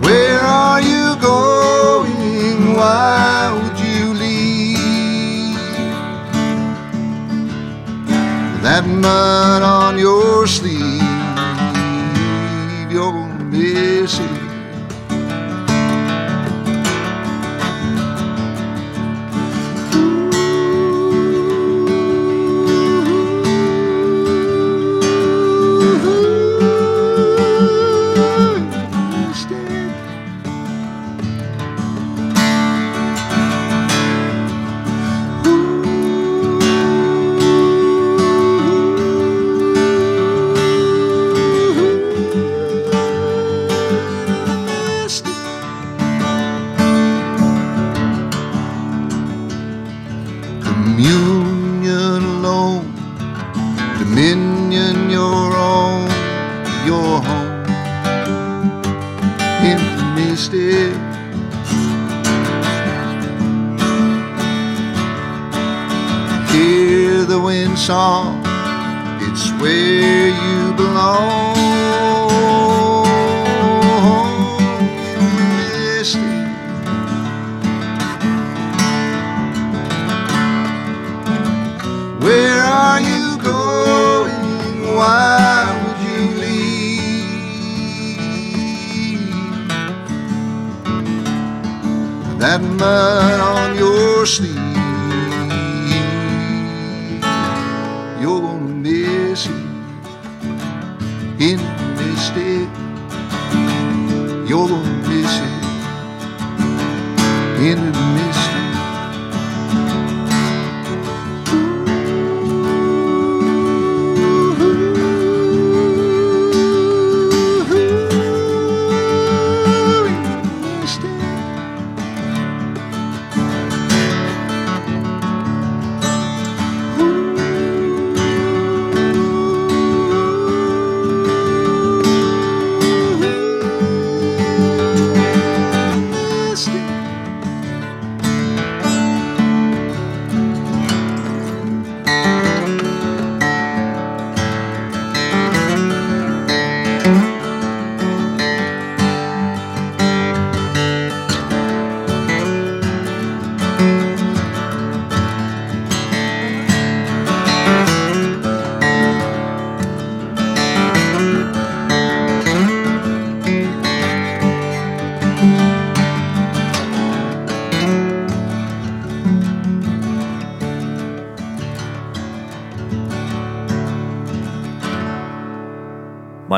[0.05, 2.75] Where are you going?
[2.75, 5.55] Why would you leave?
[8.61, 11.01] That mud on your sleeve,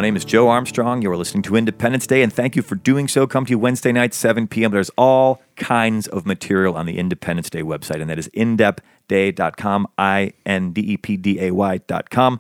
[0.10, 1.04] name is Joe Armstrong.
[1.04, 3.28] You are listening to Independence Day, and thank you for doing so.
[3.28, 4.72] Come to you Wednesday night, 7 p.m.
[4.72, 10.34] There's all kinds of material on the Independence Day website, and that is indepday.com, I
[10.48, 12.40] N D E P D A Y.com.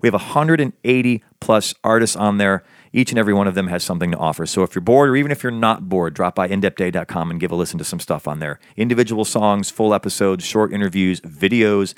[0.00, 2.64] We have 180 plus artists on there.
[2.94, 4.46] Each and every one of them has something to offer.
[4.46, 7.52] So if you're bored, or even if you're not bored, drop by indepday.com and give
[7.52, 8.58] a listen to some stuff on there.
[8.78, 11.92] Individual songs, full episodes, short interviews, videos,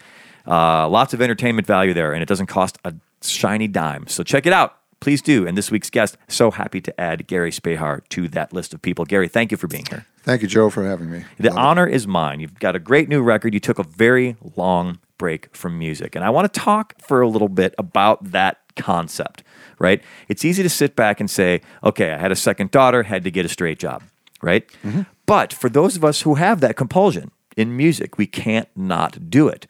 [0.48, 4.08] uh, lots of entertainment value there, and it doesn't cost a shiny dime.
[4.08, 4.81] So check it out.
[5.02, 5.48] Please do.
[5.48, 9.04] And this week's guest, so happy to add Gary Spehar to that list of people.
[9.04, 10.06] Gary, thank you for being here.
[10.22, 11.24] Thank you, Joe, for having me.
[11.40, 12.38] The Love honor is mine.
[12.38, 13.52] You've got a great new record.
[13.52, 16.14] You took a very long break from music.
[16.14, 19.42] And I want to talk for a little bit about that concept,
[19.80, 20.00] right?
[20.28, 23.30] It's easy to sit back and say, okay, I had a second daughter, had to
[23.32, 24.04] get a straight job,
[24.40, 24.68] right?
[24.84, 25.02] Mm-hmm.
[25.26, 29.48] But for those of us who have that compulsion in music, we can't not do
[29.48, 29.66] it.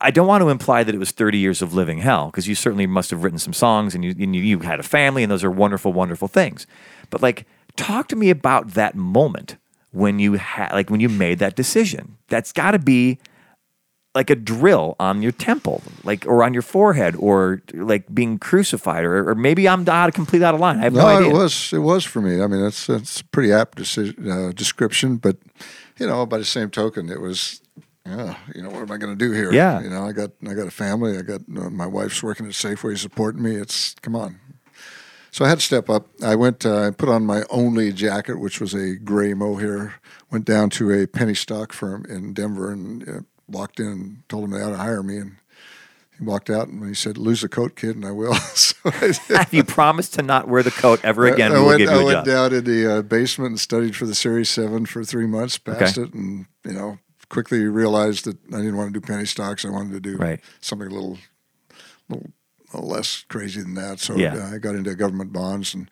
[0.00, 2.54] I don't want to imply that it was 30 years of living hell because you
[2.54, 5.30] certainly must have written some songs and you, and you, you had a family and
[5.30, 6.66] those are wonderful, wonderful things.
[7.10, 9.56] But like, talk to me about that moment
[9.92, 12.16] when you had, like, when you made that decision.
[12.28, 13.18] That's got to be
[14.14, 19.04] like a drill on your temple, like, or on your forehead, or like being crucified,
[19.04, 20.78] or, or maybe I'm out, of completely out of line.
[20.78, 21.30] I have no, No, idea.
[21.30, 22.42] it was it was for me.
[22.42, 25.36] I mean, it's it's a pretty apt decision, uh, description, but
[25.98, 27.60] you know, by the same token, it was.
[28.06, 29.52] Yeah, you know what am I going to do here?
[29.52, 29.80] Yeah.
[29.80, 31.18] you know, I got I got a family.
[31.18, 33.56] I got uh, my wife's working at Safeway, supporting me.
[33.56, 34.40] It's come on.
[35.32, 36.06] So I had to step up.
[36.24, 36.64] I went.
[36.66, 39.94] Uh, I put on my only jacket, which was a gray mohair.
[40.30, 44.44] Went down to a penny stock firm in Denver and uh, walked in and told
[44.44, 45.18] them they ought to hire me.
[45.18, 45.36] And
[46.18, 48.34] he walked out and he said, "Lose the coat, kid," and I will.
[48.54, 51.88] so I, If you promise to not wear the coat ever again, I, will went,
[51.88, 55.26] I went down in the uh, basement and studied for the Series Seven for three
[55.26, 55.58] months.
[55.58, 56.08] Passed Okay.
[56.08, 56.98] it, and you know,
[57.30, 59.64] quickly realized that I didn't want to do penny stocks.
[59.64, 60.40] I wanted to do Right.
[60.60, 61.16] something a little,
[62.10, 62.30] little,
[62.74, 64.00] little less crazy than that.
[64.00, 64.34] So Yeah.
[64.36, 65.88] uh, I got into government bonds and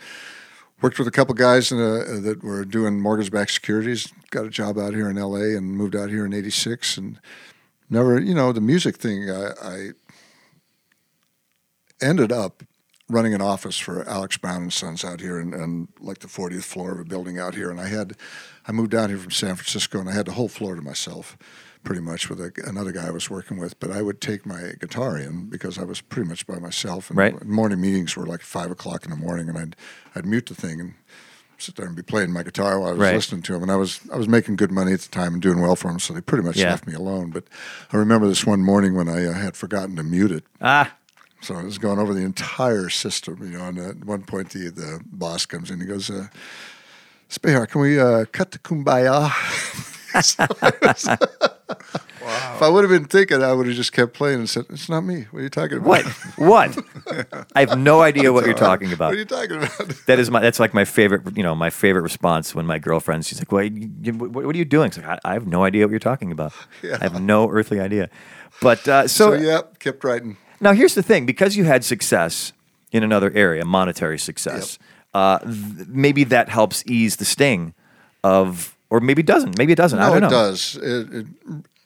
[0.83, 4.09] worked with a couple guys in a, that were doing mortgage-backed securities.
[4.31, 5.57] Got a job out here in L.A.
[5.57, 7.19] and moved out here in '86 and
[7.89, 9.31] never, you know, the music thing.
[9.31, 9.91] I, I
[12.01, 12.63] ended up
[13.09, 16.65] running an office for Alex Brown and Sons out here and, and like the 40th
[16.65, 17.71] floor of a building out here.
[17.71, 18.15] And I had,
[18.67, 21.39] I moved down here from San Francisco and I had the whole floor to myself
[21.85, 23.79] pretty much with a, another guy I was working with.
[23.81, 27.09] But I would take my guitar in because I was pretty much by myself.
[27.09, 27.45] And Right.
[27.47, 29.77] morning meetings were like five o'clock in the morning and I'd,
[30.15, 30.95] I'd mute the thing and
[31.57, 33.15] sit there and be playing my guitar while I was Right.
[33.15, 33.63] listening to him.
[33.63, 35.89] And I was, I was making good money at the time and doing well for
[35.89, 35.99] them.
[35.99, 36.71] So they pretty much Yeah.
[36.71, 37.31] left me alone.
[37.31, 37.45] But
[37.91, 40.45] I remember this one morning when I uh, had forgotten to mute it.
[40.61, 40.95] Ah,
[41.41, 43.65] So I was going over the entire system, you know.
[43.65, 45.81] And at one point, the the boss comes in.
[45.81, 46.29] He goes, uh,
[47.31, 49.31] "Spehar, can we uh, cut the kumbaya?"
[50.15, 50.23] I
[52.31, 54.89] If I would have been thinking, I would have just kept playing and said, "It's
[54.89, 55.27] not me.
[55.31, 56.05] What are you talking about?
[56.37, 56.75] what?
[56.77, 57.47] what?
[57.55, 59.11] I have no idea what you're talking about.
[59.11, 60.41] What are you talking about?" That is my.
[60.41, 61.37] That's like my favorite.
[61.37, 63.25] You know, my favorite response when my girlfriend.
[63.25, 63.71] She's like, "What?
[63.71, 66.53] What, what are you doing?" Like, I, I have no idea what you're talking about.
[66.83, 68.11] I have no earthly idea.
[68.61, 70.37] But uh, so, so yeah, kept writing.
[70.61, 72.53] Now here's the thing: because you had success
[72.93, 74.79] in another area, monetary success,
[75.15, 77.75] uh, th- maybe that helps ease the sting
[78.25, 79.59] of, or maybe it doesn't.
[79.59, 79.99] Maybe it doesn't.
[79.99, 80.27] I No, don't know.
[80.29, 80.77] it does.
[80.81, 81.27] It, it,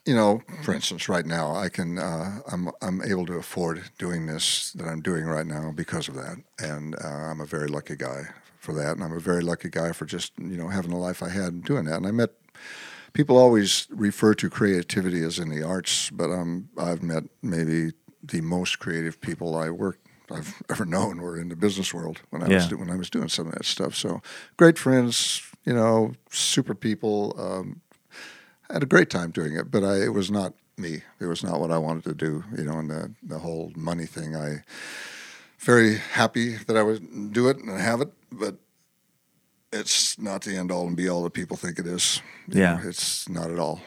[0.05, 4.27] you know, for instance, right now, I can uh, I'm I'm able to afford doing
[4.27, 7.97] this that I'm doing right now because of that, and uh, I'm a very lucky
[7.97, 8.23] guy
[8.59, 11.23] for that, and I'm a very lucky guy for just you know having the life
[11.23, 11.97] I had doing that.
[11.97, 12.31] And I met
[13.13, 17.93] people always refer to creativity as in the arts, but um, I've met maybe
[18.23, 19.99] the most creative people I work.
[20.31, 22.69] I've ever known were in the business world when I was Yeah.
[22.71, 23.95] do, when I was doing some of that stuff.
[23.95, 24.23] So
[24.57, 27.35] great friends, you know, super people.
[27.39, 27.81] Um,
[28.71, 31.03] I had a great time doing it, but I, it was not me.
[31.21, 32.45] It was not what I wanted to do.
[32.57, 34.35] You know, and the the whole money thing.
[34.37, 34.63] I
[35.59, 38.57] very happy that I would do it and have it, but
[39.73, 42.21] it's not the end all and be all that people think it is.
[42.49, 42.77] You Yeah.
[42.77, 43.81] know, it's not at all.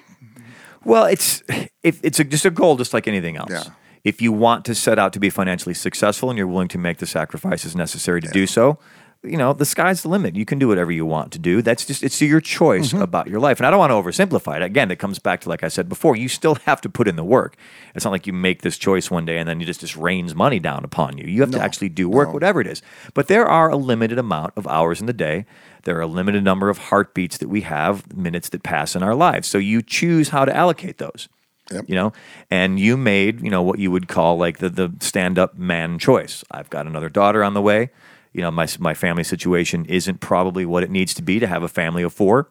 [0.83, 1.41] Well, it's
[1.83, 3.51] if it's a, just a goal, just like anything else.
[3.51, 3.63] Yeah.
[4.06, 6.99] If you want to set out to be financially successful and you're willing to make
[6.99, 8.78] the sacrifices necessary to do so,
[9.24, 10.36] you know the sky's the limit.
[10.36, 11.64] You can do whatever you want to do.
[11.64, 13.01] That's just it's your choice Mm-hmm.
[13.01, 13.58] about your life.
[13.60, 14.62] And I don't want to oversimplify it.
[14.62, 16.16] Again, it comes back to like I said before.
[16.16, 17.56] You still have to put in the work.
[17.95, 20.36] It's not like you make this choice one day and then you just just rains
[20.36, 21.26] money down upon you.
[21.26, 22.84] You have to actually do work, whatever it is.
[23.16, 25.47] But there are a limited amount of hours in the day.
[25.86, 29.16] There are a limited number of heartbeats that we have, minutes that pass in our
[29.16, 29.47] lives.
[29.47, 31.28] So you choose how to allocate those
[31.72, 31.86] Yep.
[31.88, 32.13] you know?
[32.51, 35.97] And you made you know what you would call like the the stand up man
[35.97, 36.43] choice.
[36.51, 37.89] I've got another daughter on the way.
[38.34, 41.63] You know my my family situation isn't probably what it needs to be to have
[41.63, 42.49] a family of four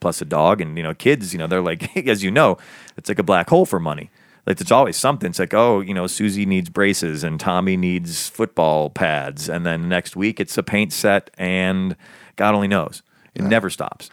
[0.00, 1.32] plus a dog and you know kids.
[1.32, 2.58] You know they're like as you know
[2.96, 4.10] it's like a black hole for money.
[4.46, 5.30] Like it's always something.
[5.30, 9.48] It's like oh you know susie needs braces and tommy needs football pads.
[9.48, 11.94] And then next week it's a paint set and
[12.36, 13.02] god only knows.
[13.34, 14.10] It never stops.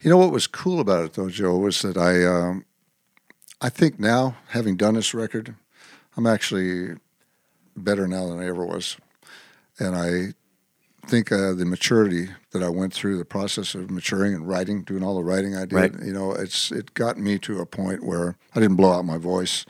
[0.00, 2.64] You know what was cool about it though, Joe, was that I um,
[3.60, 5.54] I think now, having done this record,
[6.16, 6.96] I'm actually
[7.76, 8.96] better now than I ever was,
[9.78, 10.34] and I
[11.08, 15.02] think uh, the maturity that I went through, the process of maturing and writing, doing
[15.02, 15.92] all the writing I did, Right.
[16.04, 19.16] you know, it's it got me to a point where I didn't blow out my
[19.18, 19.64] voice.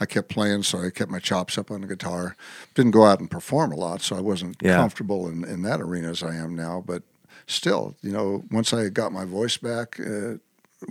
[0.00, 2.36] I kept playing, so I kept my chops up on the guitar.
[2.74, 4.76] Didn't go out and perform a lot, so I wasn't Yeah.
[4.76, 6.82] comfortable in, in that arena as I am now.
[6.86, 7.02] But
[7.46, 10.34] still, you know, once I got my voice back, uh,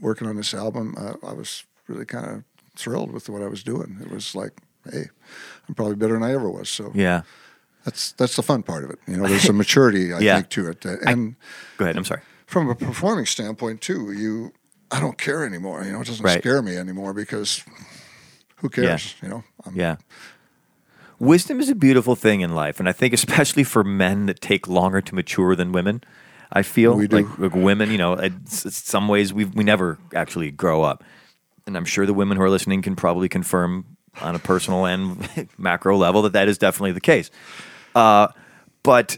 [0.02, 2.44] working on this album, uh, I was really kind of
[2.76, 3.98] thrilled with what I was doing.
[4.02, 4.52] It was like,
[4.92, 5.06] hey,
[5.68, 6.70] I'm probably better than I ever was.
[6.70, 7.22] So yeah
[7.86, 9.00] that's that's the fun part of it.
[9.08, 10.36] You know, there's a maturity I Yeah.
[10.36, 11.36] think to it, and
[11.78, 14.54] go ahead i'm sorry from a performing standpoint too, you
[14.92, 15.84] I don't care anymore.
[15.84, 16.40] You know, it doesn't Right.
[16.40, 17.64] scare me anymore because
[18.58, 19.16] who cares?
[19.24, 19.96] You know, I'm, Yeah.
[21.20, 24.68] Wisdom is a beautiful thing in life, and I think especially for men that take
[24.68, 26.04] longer to mature than women.
[26.52, 27.16] I feel We do.
[27.18, 31.04] like, like women, you know, it's some ways we we never actually grow up,
[31.66, 35.50] and I'm sure the women who are listening can probably confirm on a personal and
[35.58, 37.32] macro level that that is definitely the case.
[37.96, 38.28] Uh,
[38.84, 39.18] but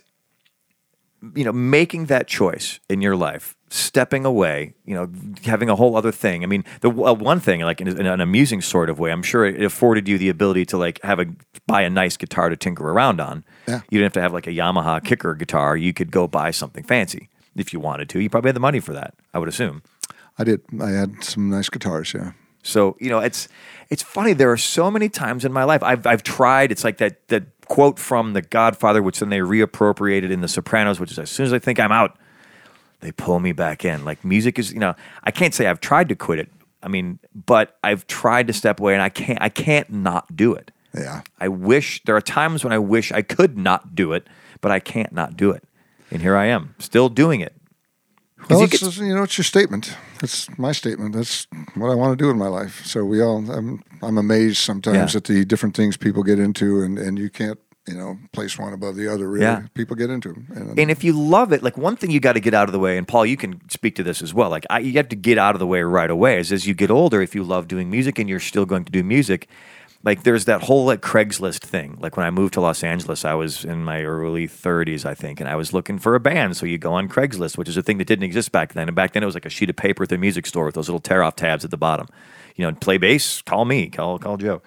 [1.33, 5.09] you know, making that choice in your life, stepping away, you know,
[5.43, 6.43] having a whole other thing.
[6.43, 9.23] I mean, the uh, one thing, like in, in an amusing sort of way, I'm
[9.23, 11.25] sure it afforded you the ability to like have a
[11.65, 13.43] buy a nice guitar to tinker around on.
[13.67, 13.81] Yeah.
[13.89, 15.75] You didn't have to have like a Yamaha kicker guitar.
[15.75, 18.19] You could go buy something fancy if you wanted to.
[18.19, 19.81] You probably had the money for that, I would assume.
[20.38, 20.61] I did.
[20.81, 22.13] I had some nice guitars.
[22.13, 22.31] Yeah.
[22.63, 23.47] So you know, it's
[23.89, 24.33] it's funny.
[24.33, 26.71] There are so many times in my life I've I've tried.
[26.71, 30.99] It's like that that quote from The Godfather, which then they reappropriated in The Sopranos,
[30.99, 32.17] which is as soon as I think I'm out,
[33.01, 34.03] they pull me back in.
[34.03, 36.51] Like music is, you know, I can't say I've tried to quit it.
[36.81, 39.41] I mean, but I've tried to step away, and I can't.
[39.41, 40.71] I can't not do it.
[40.93, 41.21] Yeah.
[41.39, 44.27] I wish there are times when I wish I could not do it,
[44.61, 45.63] but I can't not do it.
[46.11, 47.53] And here I am, still doing it.
[48.49, 49.95] Well, you it's, get- you know, it's your statement.
[50.21, 51.15] It's my statement.
[51.15, 52.86] That's what I want to do in my life.
[52.86, 55.17] So we all, I'm, I'm amazed sometimes Yeah.
[55.17, 57.57] at the different things people get into, and, and you can't,
[57.88, 59.29] you know, place one above the other.
[59.29, 59.63] Really, Yeah.
[59.73, 60.47] people get into them.
[60.55, 62.73] And, and if you love it, like one thing you got to get out of
[62.73, 64.49] the way, and Paul, you can speak to this as well.
[64.49, 66.39] Like I, you have to get out of the way right away.
[66.39, 68.91] Is as you get older, if you love doing music and you're still going to
[68.91, 69.47] do music,
[70.05, 71.97] like there's that whole like Craigslist thing.
[71.99, 75.39] Like when I moved to Los Angeles, I was in my early 30s, I think,
[75.39, 76.55] and I was looking for a band.
[76.55, 78.87] So you go on Craigslist, which is a thing that didn't exist back then.
[78.87, 80.75] And back then it was like a sheet of paper at the music store with
[80.75, 82.07] those little tear off tabs at the bottom.
[82.55, 84.61] You know, play bass, call me, call call Joe.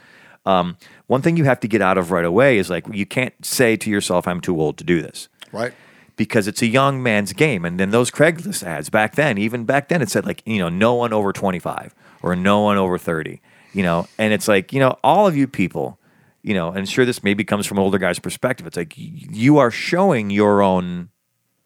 [0.45, 0.77] Um,
[1.07, 3.77] one thing you have to get out of right away is like you can't say
[3.77, 5.73] to yourself, "I'm too old to do this." right.
[6.17, 7.65] because it's a young man's game.
[7.65, 10.69] And then those Craigslist ads back then, even back then, it said like, you know,
[10.69, 13.41] no one over 25 or no one over 30,
[13.75, 15.99] you know, and it's like, you know, all of you people,
[16.43, 18.67] you know, and sure, this maybe comes from an older guy's perspective.
[18.67, 21.11] It's like you are showing your own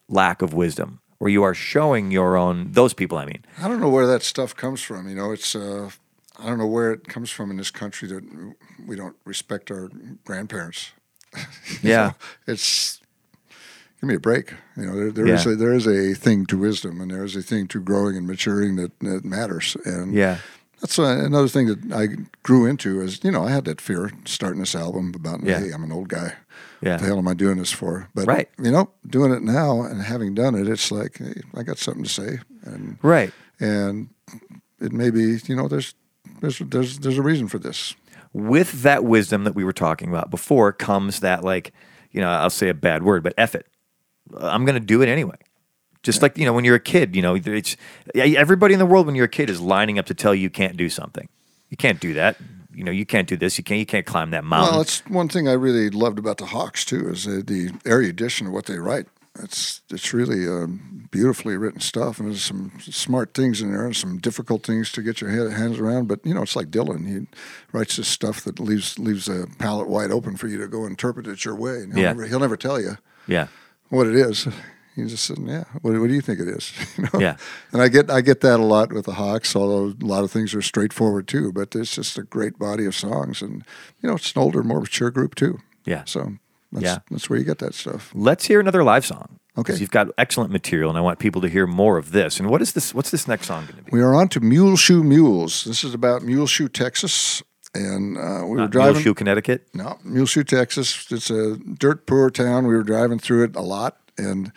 [0.09, 3.45] lack of wisdom or you are showing your own, those people, I mean.
[3.61, 5.07] I don't know where that stuff comes from.
[5.07, 5.89] You know, it's, uh,
[6.37, 8.23] I don't know where it comes from in this country that
[8.85, 9.89] we don't respect our
[10.25, 10.91] grandparents.
[11.81, 12.07] Yeah.
[12.07, 12.15] know,
[12.53, 12.99] it's
[14.01, 14.53] give me a break.
[14.75, 15.53] You know, there, there is Yeah.
[15.53, 18.27] a, there is a thing to wisdom, and there is a thing to growing and
[18.27, 19.77] maturing that, that matters.
[19.85, 20.39] And Yeah.
[20.83, 22.07] That's uh, another thing that I
[22.43, 23.01] grew into.
[23.01, 25.59] Is you know, I had that fear starting this album about Yeah.
[25.59, 26.33] hey, I'm an old guy.
[26.81, 26.91] Yeah.
[26.95, 28.09] What the hell am I doing this for?
[28.13, 28.49] But Right.
[28.61, 32.03] you know, doing it now and having done it, it's like hey, I got something
[32.03, 33.31] to say, and Right.
[33.59, 34.09] and
[34.81, 35.95] it may be you know there's
[36.41, 37.95] there's there's there's a reason for this.
[38.33, 41.71] with that wisdom that we were talking about before comes that like
[42.11, 43.67] you know i'll say a bad word but F it
[44.37, 45.35] i'm going to do it anyway
[46.03, 47.75] just like you know when you're a kid you know it's
[48.15, 50.49] everybody in the world when you're a kid is lining up to tell you you
[50.49, 51.27] can't do something
[51.69, 52.37] you can't do that
[52.73, 54.99] you know you can't do this you can't you can't climb that mountain Well, that's
[55.07, 58.65] one thing I really loved about the Hawks too is the, the erudition of what
[58.65, 59.07] they write.
[59.39, 63.95] It's it's really um, beautifully written stuff, and there's some smart things in there, and
[63.95, 66.07] some difficult things to get your head, hands around.
[66.07, 67.25] But you know, it's like Dylan; he
[67.71, 71.25] writes this stuff that leaves leaves a palette wide open for you to go interpret
[71.25, 72.09] it your way, and he'll, Yeah.
[72.09, 73.47] never, he'll never tell you yeah
[73.89, 74.47] what it is.
[74.95, 77.19] He just said, "Yeah, what, what do you think it is?" You know?
[77.19, 77.35] Yeah.
[77.71, 80.31] And I get I get that a lot with the Hawks, although a lot of
[80.31, 81.51] things are straightforward too.
[81.51, 83.63] But it's just a great body of songs, and
[84.01, 85.59] you know, it's an older, more mature group too.
[85.85, 86.03] Yeah.
[86.05, 86.33] So
[86.71, 86.97] that's, Yeah.
[87.11, 88.11] that's where you get that stuff.
[88.15, 89.75] let's hear another live song Okay.
[89.75, 92.61] you've got excellent material and i want people to hear more of this and what
[92.63, 95.03] is this what's this next song going to be We are on to Mule Shoe
[95.03, 95.65] Mules.
[95.65, 97.43] This is about Muleshoe, Texas,
[97.75, 98.93] and uh, we were Not driving.
[98.93, 101.05] Muleshoe, connecticut No, Muleshoe, Texas.
[101.11, 102.65] It's a dirt poor town.
[102.65, 104.51] We were driving through it a lot, and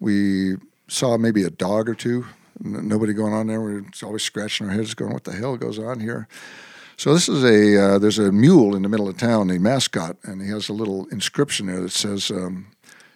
[0.00, 0.56] we
[0.88, 2.26] saw maybe a dog or two.
[2.60, 3.60] Nobody going on there.
[3.60, 6.26] We were always scratching our heads, going, "What the hell goes on here?"
[6.96, 10.16] So this is a uh, there's a mule in the middle of town, a mascot,
[10.24, 12.66] and he has a little inscription there that says, um,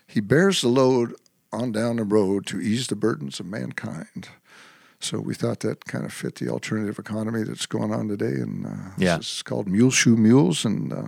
[0.07, 1.15] "He bears the load
[1.53, 4.29] on down the road to ease the burdens of mankind."
[5.01, 8.65] So we thought that kind of fit the alternative economy that's going on today, and
[8.67, 9.19] uh, Yeah.
[9.19, 11.03] is called Mule Shoe Mules, and uh,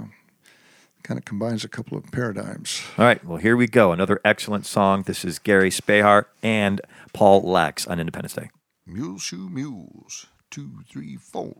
[1.04, 2.82] kind of combines a couple of paradigms.
[2.98, 3.92] All right, well, here we go.
[3.92, 5.02] Another excellent song.
[5.02, 6.80] This is Gary Spehar and
[7.12, 8.50] Paul Lacques on Independence Day.
[8.86, 11.54] Mule Shoe Mules, two, three, four.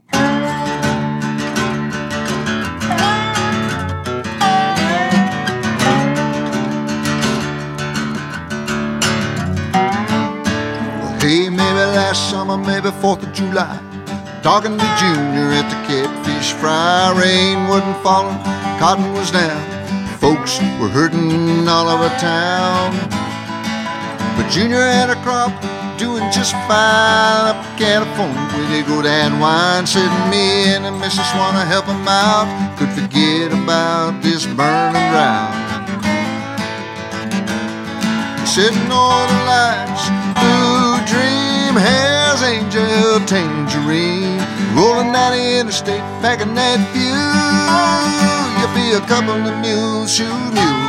[11.21, 13.81] Hey, maybe last summer, maybe 4th of July.
[14.43, 17.13] Talking to Junior at the fry.
[17.17, 18.39] Rain wasn't falling,
[18.79, 19.63] cotton was down.
[20.19, 22.93] Folks were hurting all over town.
[24.37, 25.53] But Junior had a crop
[25.99, 29.87] doing just fine up in California where they grow that wine.
[29.87, 32.47] Said me and the missus wanna help him out.
[32.79, 35.55] Could forget about this burning ground.
[38.47, 40.05] Sitting on the lights,
[40.39, 44.54] blue dream has angel tangerine.
[44.75, 47.15] Rolling down the interstate, packing that fuel.
[48.59, 50.85] You'll be a couple of mules, shoe mules.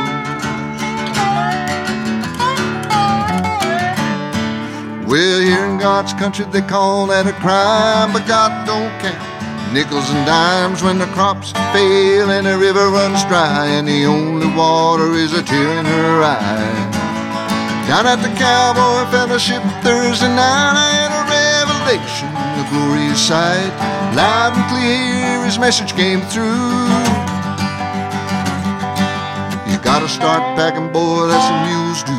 [5.06, 9.36] Well, here in God's country, they call that a crime, but God don't care
[9.72, 14.46] nickels and dimes when the crops fail and the river runs dry, and the only
[14.54, 16.90] water is a tear in her eye.
[17.88, 22.35] Down at the Cowboy Fellowship Thursday night, I had a revelation,
[22.76, 23.72] a glorious sight.
[24.14, 26.46] Loud and clear, his message came through.
[29.70, 32.18] You gotta start packing, boy, that's what mules do.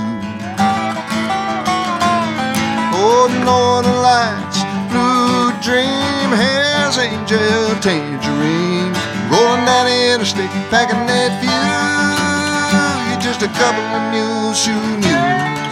[2.99, 8.93] Oh, northern lights, blue dream, Hell's Angel, tangerine.
[9.31, 13.09] Rolling down the interstate, packing that fuel.
[13.09, 15.66] You're just a couple of mules, shoe mules.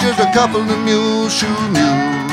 [0.00, 2.32] Just a couple of mules, shoe mules.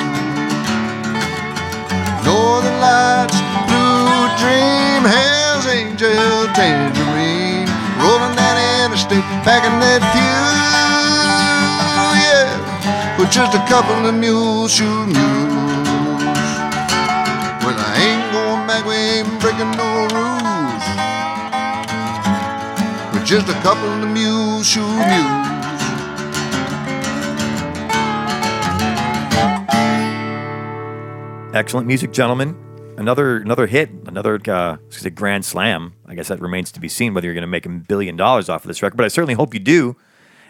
[2.24, 3.36] Northern lights,
[3.68, 7.68] blue dream, Hell's Angel, tangerine,
[8.00, 10.56] rolling down interstate, packing that fuel,
[12.24, 15.18] yeah, with just a couple of mules, shoe mules.
[17.64, 20.86] Well, I ain't going back, we ain't breaking no rules.
[23.14, 25.47] With just a couple of mules, shoe mules.
[31.58, 32.56] Excellent music, gentlemen.
[33.00, 34.78] Another another hit, another uh,
[35.16, 35.94] grand slam.
[36.06, 38.48] I guess that remains to be seen whether you're going to make a billion dollars
[38.48, 38.96] off of this record.
[38.96, 39.96] But I certainly hope you do.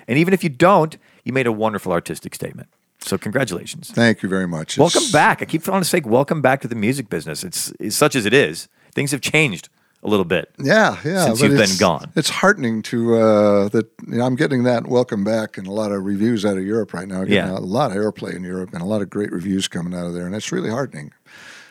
[0.10, 2.68] And even if you don't, you made a wonderful artistic statement.
[3.00, 3.90] So congratulations.
[3.90, 4.78] Thank you very much.
[4.78, 5.42] Welcome It's- back.
[5.42, 7.42] I keep wanting to say welcome back to the music business.
[7.42, 8.68] It's, it's such as it is.
[8.94, 9.70] Things have changed
[10.04, 10.54] a little bit.
[10.60, 11.26] Yeah, yeah.
[11.26, 12.12] since you've been gone.
[12.16, 13.90] It's heartening to uh, that.
[14.08, 16.94] You know, I'm getting that welcome back and a lot of reviews out of Europe
[16.94, 17.24] right now.
[17.24, 17.52] Yeah.
[17.52, 20.14] a lot of airplay in Europe and a lot of great reviews coming out of
[20.14, 21.12] there, and it's really heartening.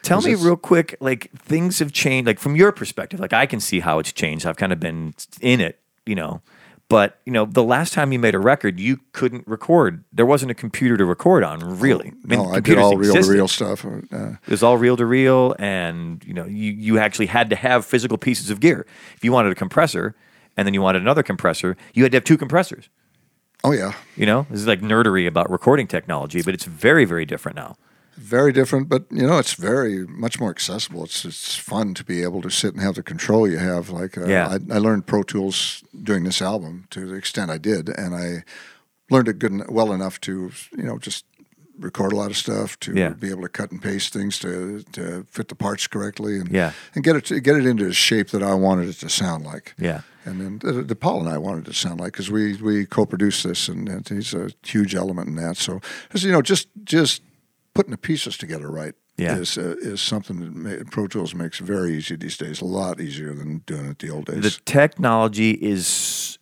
[0.02, 3.18] Tell me real quick, like things have changed, like from your perspective.
[3.18, 4.46] Like I can see how it's changed.
[4.46, 6.42] I've kind of been in it, you know.
[6.88, 10.04] But you know, the last time you made a record, you couldn't record.
[10.12, 12.12] There wasn't a computer to record on, really.
[12.24, 13.84] I mean, no, I did all reel to reel stuff.
[13.84, 13.98] Uh,
[14.46, 17.84] It was all reel to reel, and you know, you you actually had to have
[17.84, 18.86] physical pieces of gear.
[19.16, 20.14] If you wanted a compressor,
[20.56, 22.88] and then you wanted another compressor, you had to have two compressors.
[23.64, 27.26] oh yeah, You know, this is like nerdery about recording technology, but it's very, very
[27.26, 27.74] different now.
[28.16, 31.04] Very different, but you know, it's very much more accessible.
[31.04, 33.90] It's it's fun to be able to sit and have the control you have.
[33.90, 34.48] Like, uh, Yeah.
[34.48, 38.44] I, I learned Pro Tools doing this album to the extent I did, and I
[39.10, 41.24] learned it good well enough to you know just
[41.78, 43.10] record a lot of stuff to Yeah.
[43.10, 46.72] be able to cut and paste things to to fit the parts correctly and Yeah.
[46.94, 49.44] and get it to, get it into a shape that I wanted it to sound
[49.44, 49.74] like.
[49.78, 50.00] Yeah.
[50.24, 52.86] And then the, the Paul and I wanted it to sound like because we we
[52.86, 55.56] co-produced this and, and he's a huge element in that.
[55.58, 55.80] So
[56.14, 57.22] you know just just
[57.76, 59.36] putting the pieces together right Yeah.
[59.38, 62.60] is uh, is something that ma- Pro Tools makes very easy these days.
[62.62, 64.42] A lot easier than doing it the old days.
[64.42, 66.38] The technology is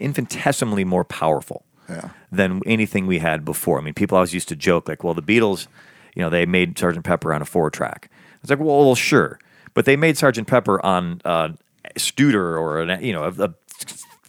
[0.00, 2.10] infinitesimally more powerful Yeah.
[2.32, 3.78] than anything we had before.
[3.78, 5.68] I mean, people always used to joke like, "Well, the Beatles,
[6.14, 8.10] you know, they made Sergeant Pepper on a four track."
[8.42, 9.38] It's like, well, well, sure,
[9.74, 11.50] but they made Sergeant Pepper on uh,
[11.96, 13.54] Studer or an, you know a, a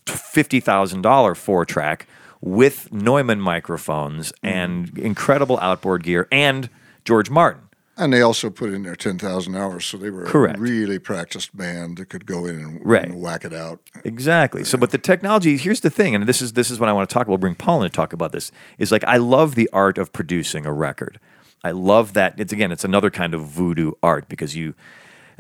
[0.06, 2.08] fifty thousand dollar four track
[2.42, 4.48] with Neumann microphones hmm.
[4.48, 6.70] and incredible outboard gear and
[7.06, 7.64] George Martin.
[8.00, 10.60] And they also put in their ten thousand hours, so they were Correct.
[10.60, 13.06] a really practiced band that could go in and, Right.
[13.06, 13.80] and whack it out.
[14.04, 14.64] Exactly.
[14.64, 15.58] So, but the technology.
[15.58, 17.30] Here's the thing, and this is this is what I want to talk about.
[17.30, 18.52] We'll bring Paul in to talk about this.
[18.78, 21.20] Is like I love the art of producing a record.
[21.64, 22.40] I love that.
[22.40, 24.76] It's again, it's another kind of voodoo art because you.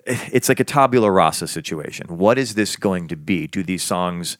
[0.07, 2.07] It's like a tabula rasa situation.
[2.07, 3.45] What is this going to be?
[3.45, 4.37] Do these songs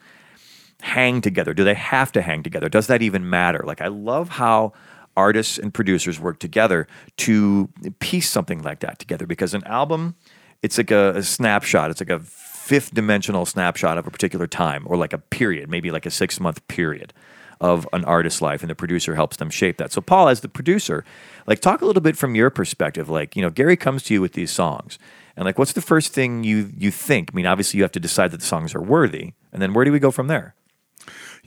[0.81, 1.53] hang together?
[1.53, 2.69] Do they have to hang together?
[2.69, 3.63] Does that even matter?
[3.65, 4.73] Like I love how
[5.17, 7.67] artists and producers work together to
[7.99, 10.15] piece something like that together because an album
[10.61, 14.83] it's like a, a snapshot it's like a fifth dimensional snapshot of a particular time
[14.85, 17.11] or like a period maybe like a six month period
[17.59, 20.47] of an artist's life and the producer helps them shape that so paul as the
[20.47, 21.03] producer
[21.47, 24.21] like talk a little bit from your perspective like you know gary comes to you
[24.21, 24.99] with these songs
[25.35, 27.99] and like what's the first thing you you think i mean obviously you have to
[27.99, 30.53] decide that the songs are worthy and then where do we go from there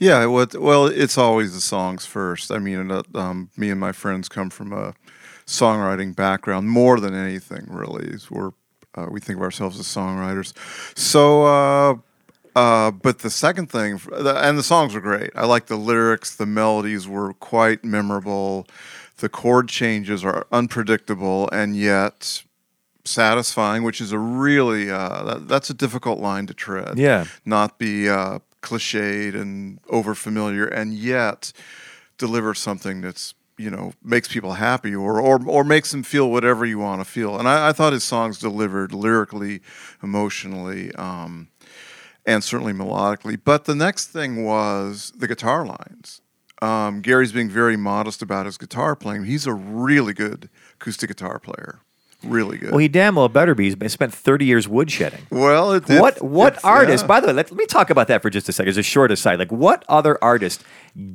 [0.01, 2.51] Yeah, well, well, it's always the songs first.
[2.51, 4.95] I mean, uh, um, me and my friends come from a
[5.45, 8.17] songwriting background more than anything, really.
[8.31, 8.49] We're
[8.95, 10.53] uh, we think of ourselves as songwriters.
[10.97, 11.95] So, uh,
[12.55, 15.29] uh, but the second thing, and the songs were great.
[15.35, 16.35] I like the lyrics.
[16.35, 18.67] The melodies were quite memorable.
[19.17, 22.41] The chord changes are unpredictable and yet
[23.05, 27.25] satisfying, which is a really uh, that, that's a difficult line to tread Yeah.
[27.45, 31.51] not be uh, cliched and over familiar, and yet
[32.17, 36.65] deliver something that's you know makes people happy or or, or makes them feel whatever
[36.65, 37.37] you want to feel.
[37.37, 39.61] And I, I thought his songs delivered lyrically,
[40.01, 41.49] emotionally, um,
[42.25, 43.39] and certainly melodically.
[43.43, 46.21] But the next thing was the guitar lines.
[46.61, 49.25] Um, Gary's being very modest about his guitar playing.
[49.25, 51.79] He's a really good acoustic guitar player.
[52.23, 52.69] Really good.
[52.71, 53.73] Well, he damn well better be.
[53.73, 55.21] He's spent 30 years woodshedding.
[55.31, 57.03] Well, it, what it- what it's- artist?
[57.03, 57.07] yeah.
[57.07, 58.69] By the way, let, let me talk about that for just a second.
[58.69, 60.63] As a short aside, like what other artist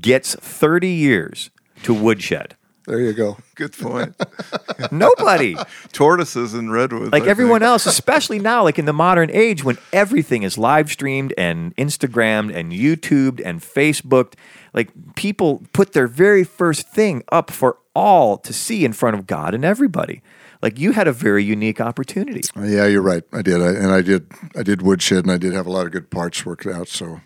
[0.00, 1.50] gets 30 years
[1.84, 2.56] to woodshed?
[2.86, 3.36] There you go.
[3.56, 4.14] Good point.
[4.92, 5.56] Nobody.
[5.92, 7.10] Tortoises and redwoods.
[7.12, 7.68] like I everyone think.
[7.68, 12.54] else, especially now, like in the modern age when everything is live streamed and Instagrammed
[12.54, 14.34] and YouTubed and Facebooked,
[14.72, 19.26] like people put their very first thing up for all to see in front of
[19.26, 20.22] God and everybody.
[20.62, 22.42] Like you had a very unique opportunity.
[22.56, 23.22] Yeah, you're right.
[23.32, 24.30] I did, I, and I did.
[24.56, 26.88] I did woodshed, and I did have a lot of good parts worked out.
[26.88, 27.20] So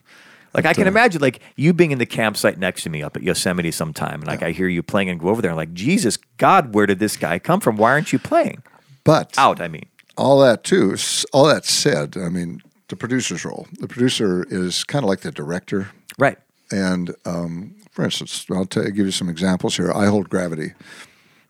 [0.55, 3.17] Like I can uh, imagine, like you being in the campsite next to me up
[3.17, 5.73] at Yosemite sometime, and like I hear you playing and go over there, and like
[5.73, 7.77] Jesus, God, where did this guy come from?
[7.77, 8.63] Why aren't you playing
[9.05, 9.61] but out?
[9.61, 10.97] I mean, all that too.
[11.33, 13.67] All that said, I mean, the producer's role.
[13.79, 15.89] The producer is kind of like the director.
[16.19, 16.39] right?
[16.73, 19.93] And um, for instance, I'll tell give you some examples here.
[19.93, 20.73] I hold gravity.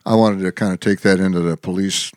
[0.06, 2.12] I wanted to kind of take that into the police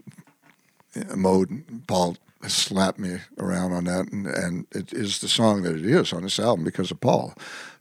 [1.16, 1.64] mode.
[1.88, 2.18] Paul
[2.48, 6.24] slapped me around on that, and, and it is the song that it is on
[6.24, 7.34] this album because of Paul.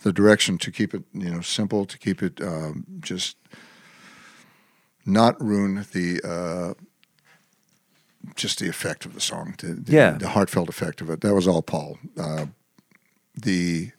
[0.02, 3.36] The direction to keep it, you know, simple, to keep it um, just
[5.04, 6.74] not ruin the uh,
[8.36, 10.10] just the effect of the song, the, the, Yeah.
[10.12, 11.20] the heartfelt effect of it.
[11.22, 11.98] That was all Paul.
[12.16, 12.46] Uh,
[13.34, 13.90] the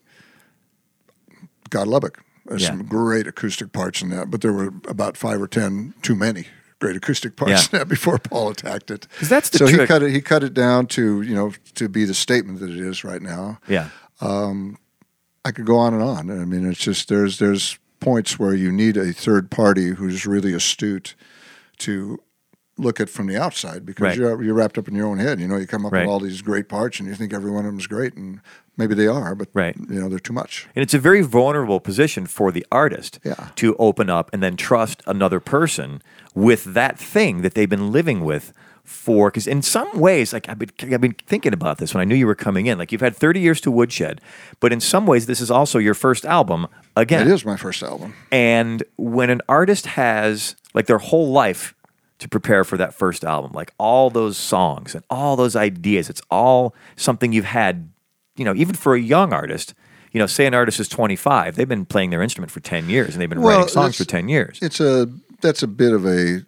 [1.70, 2.22] God Lubbock.
[2.46, 2.68] There's Yeah.
[2.68, 6.46] some great acoustic parts in that, but there were about five or ten too many
[6.80, 7.68] great acoustic parts Yeah.
[7.72, 9.06] in that before Paul attacked it.
[9.18, 10.10] 'Cause that's the so he cut it.
[10.10, 13.22] He cut it down to you know to be the statement that it is right
[13.22, 13.58] now.
[13.68, 13.88] Yeah,
[14.20, 14.76] um,
[15.44, 16.30] I could go on and on.
[16.30, 20.52] I mean, it's just there's there's points where you need a third party who's really
[20.52, 21.14] astute
[21.78, 22.18] to
[22.76, 24.16] look at from the outside because Right.
[24.16, 25.40] you're you're wrapped up in your own head.
[25.40, 26.00] You know, you come up Right.
[26.02, 28.40] with all these great parts and you think every one of them is great, and
[28.76, 29.76] maybe they are, but Right.
[29.76, 30.66] you know they're too much.
[30.74, 33.48] and it's a very vulnerable position for the artist Yeah.
[33.56, 36.02] to open up and then trust another person
[36.34, 38.52] with that thing that they've been living with
[38.82, 42.04] for because in some ways like I've been, I've been thinking about this when I
[42.04, 44.20] knew you were coming in like you've had 30 years to woodshed
[44.60, 47.82] but in some ways this is also your first album again It is my first
[47.82, 48.12] album.
[48.30, 51.72] And when an artist has like their whole life
[52.24, 56.22] to prepare for that first album, like all those songs and all those ideas, it's
[56.30, 57.90] all something you've had,
[58.34, 59.74] you know, even for a young artist,
[60.10, 63.14] you know, say an artist is 25, they've been playing their instrument for 10 years
[63.14, 64.58] and they've been writing songs for 10 years.
[64.62, 65.06] It's a
[65.42, 66.46] that's a bit of a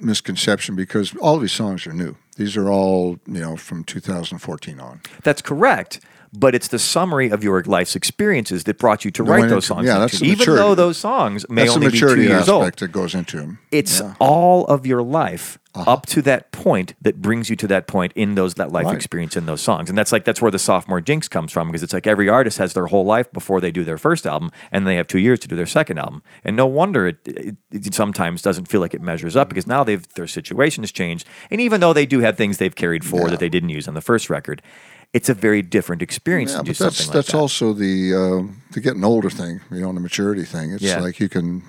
[0.00, 2.16] misconception because all of these songs are new.
[2.36, 5.02] These are all you know from 2014 on.
[5.24, 6.00] That's correct.
[6.32, 9.66] But it's the summary of your life's experiences that brought you to That write those
[9.66, 9.86] songs.
[9.86, 10.62] yeah, that's the even maturity.
[10.62, 12.62] though those songs may That's the only be two maturity years old.
[12.64, 13.58] aspect that goes into them.
[13.70, 14.14] It's Yeah.
[14.18, 15.90] all of your life uh-huh.
[15.90, 18.94] up to that point that brings you to that point in those that life Right.
[18.96, 19.88] experience in those songs.
[19.88, 22.58] And that's like that's where the sophomore jinx comes from because it's like every artist
[22.58, 25.38] has their whole life before they do their first album and they have 2 years
[25.40, 26.22] to do their second album.
[26.44, 29.50] And no wonder it, it, it sometimes doesn't feel like it measures up mm.
[29.50, 31.26] because now they've their situation has changed.
[31.50, 33.94] And even though they do have things they've carried forward that they didn't use on
[33.94, 34.60] the first record,
[35.12, 37.38] it's a very different experience Yeah, to do but something that's like that's that.
[37.38, 40.72] also the um, the getting older thing, you know, the maturity thing.
[40.72, 41.00] It's Yeah.
[41.00, 41.62] like you can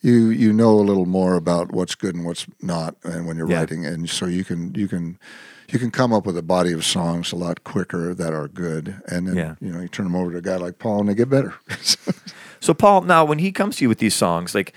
[0.00, 3.48] you you know a little more about what's good and what's not, and when you're
[3.48, 3.58] Yeah.
[3.60, 5.18] writing, and so you can you can
[5.70, 9.02] you can come up with a body of songs a lot quicker that are good,
[9.08, 9.54] and then Yeah.
[9.60, 11.54] you know you turn them over to a guy like Paul, and they get better.
[12.60, 14.72] So Paul, now when he comes to you with these songs, like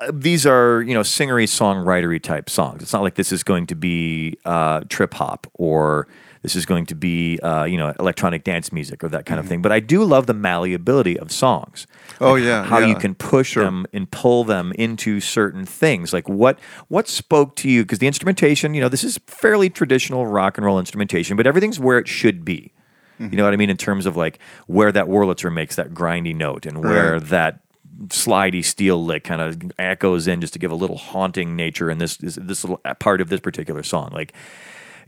[0.00, 2.82] uh, these are you know singery songwritery type songs.
[2.82, 6.08] It's not like this is going to be uh, trip hop or
[6.42, 9.44] this is going to be uh, you know electronic dance music or that kind of
[9.44, 9.50] mm-hmm.
[9.50, 9.62] thing.
[9.62, 11.86] But I do love the malleability of songs.
[12.20, 16.12] Oh, Like, yeah, how you can push them and pull them into certain things.
[16.12, 17.82] Like what what spoke to you?
[17.82, 21.80] Because the instrumentation, you know, this is fairly traditional rock and roll instrumentation, but everything's
[21.80, 22.72] where it should be.
[23.18, 23.44] You know mm-hmm.
[23.44, 26.82] what I mean in terms of like where that Wurlitzer makes that grindy note and
[26.82, 27.22] where Right.
[27.28, 27.60] that
[28.08, 31.98] slidey steel lick kind of echoes in just to give a little haunting nature in
[31.98, 34.10] this this, this little uh, part of this particular song.
[34.12, 34.32] Like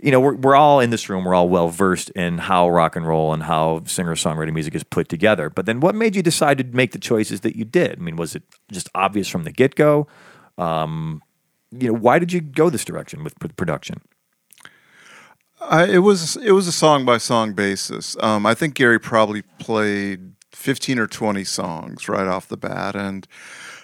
[0.05, 2.95] you know, we're, we're all in this room, we're all well versed in how rock
[2.95, 5.49] and roll and how singer songwriting music is put together.
[5.49, 7.99] But then what made you decide to make the choices that you did?
[7.99, 10.07] I mean, was it just obvious from the get go?
[10.59, 11.23] Um,
[11.71, 14.03] you know, why did you go this direction with production?
[15.63, 18.15] I, it was it was a song by song basis.
[18.21, 23.27] Um, I think Gary probably played fifteen or twenty songs right off the bat, and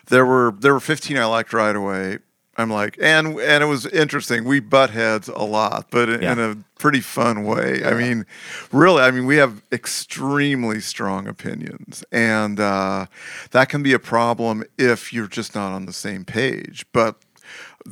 [0.08, 2.18] there were there were fifteen I liked right away.
[2.60, 4.44] I'm like, and and it was interesting.
[4.44, 6.32] We butt heads a lot, but in, Yeah.
[6.32, 7.82] in a pretty fun way.
[7.84, 8.26] I mean,
[8.72, 13.06] really, I mean, we have extremely strong opinions, and uh,
[13.50, 16.86] that can be a problem if you're just not on the same page.
[16.92, 17.16] But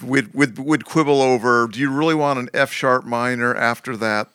[0.02, 4.28] we'd, we'd, we'd quibble over do you really want an F sharp minor after that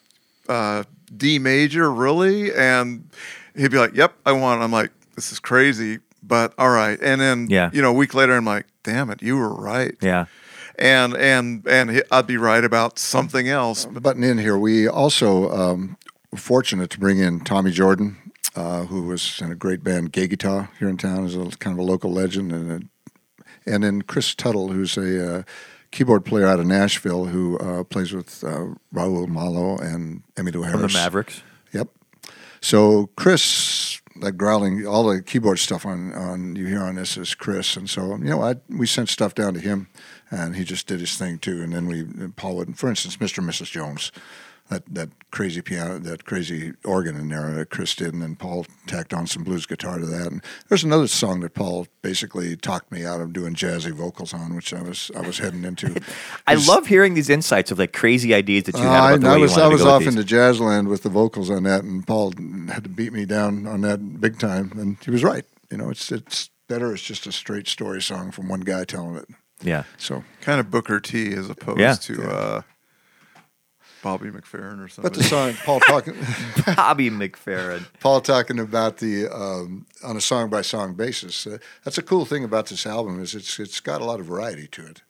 [0.49, 0.83] uh,
[1.15, 2.53] D major, really?
[2.53, 3.09] And
[3.55, 4.63] he'd be like, yep, I want it.
[4.63, 6.97] I'm like, this is crazy, but all right.
[7.01, 7.69] And then, Yeah.
[7.73, 9.95] you know, a week later, I'm like, damn it, you were right.
[10.01, 10.25] Yeah.
[10.79, 13.85] And, and, and I'd be right about something else.
[13.85, 15.97] button in here, we also um,
[16.31, 18.17] were fortunate to bring in Tommy Jordan,
[18.55, 21.77] uh, who was in a great band, Geggy Tah, here in town, is a kind
[21.77, 22.79] of a local legend, and a,
[23.71, 25.43] and then Chris Tuttle, who's a uh,
[25.91, 30.71] keyboard player out of Nashville, who uh, plays with uh, Raul Malo and Emmylou Harris
[30.71, 31.43] From the Mavericks.
[31.71, 31.89] Yep.
[32.61, 37.33] So Chris, like growling, all the keyboard stuff on, on you hear on this is
[37.35, 39.87] Chris, and so you know, I we sent stuff down to him,
[40.29, 41.61] and he just did his thing too.
[41.61, 42.03] And then we
[42.35, 43.39] Paul would, for instance, Mr.
[43.39, 43.71] and Mrs.
[43.71, 44.11] Jones,
[44.69, 48.65] that that crazy piano, that crazy organ in there that Chris did, and then Paul
[48.87, 50.31] tacked on some blues guitar to that.
[50.31, 54.55] And there's another song that Paul basically talked me out of doing jazzy vocals on,
[54.55, 55.99] which I was I was heading into.
[56.47, 59.21] I love hearing these insights of like crazy ideas that you Uh, had I, about
[59.21, 60.15] the I way was you wanted I to was go with off these.
[60.15, 62.33] into Jazzland with the vocals on that, and Paul
[62.69, 65.45] had to beat me down on that big time, and he was right.
[65.69, 66.93] You know, it's it's better.
[66.93, 69.27] It's just a straight story song from one guy telling it.
[69.61, 69.83] yeah.
[69.97, 71.95] So, Kind of Booker T as opposed Yeah.
[71.95, 72.61] to uh,
[74.03, 75.11] Bobby McFerrin or something.
[75.11, 76.13] but the song Paul talking
[76.75, 77.85] Bobby McFerrin.
[78.01, 81.47] Paul talking about the um, on a song by song basis.
[81.47, 84.27] Uh, that's a cool thing about this album is it's it's got a lot of
[84.27, 85.01] variety to it,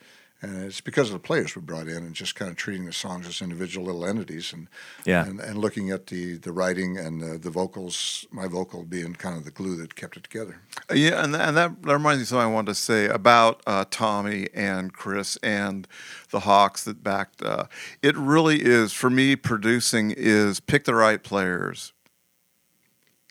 [0.43, 2.91] and it's because of the players we brought in and just kind of treating the
[2.93, 4.67] songs as individual little entities and
[5.05, 5.25] Yeah.
[5.25, 9.37] and, and looking at the the writing and the, the vocals, my vocal being kind
[9.37, 10.59] of the glue that kept it together.
[10.91, 13.05] Uh, Yeah, and that, and that, that reminds me of something I wanted to say
[13.07, 15.87] about uh, Tommy and Chris and
[16.31, 17.41] the Hawks that backed.
[17.41, 17.65] Uh,
[18.01, 19.35] it really is for me.
[19.37, 21.93] Producing is pick the right players,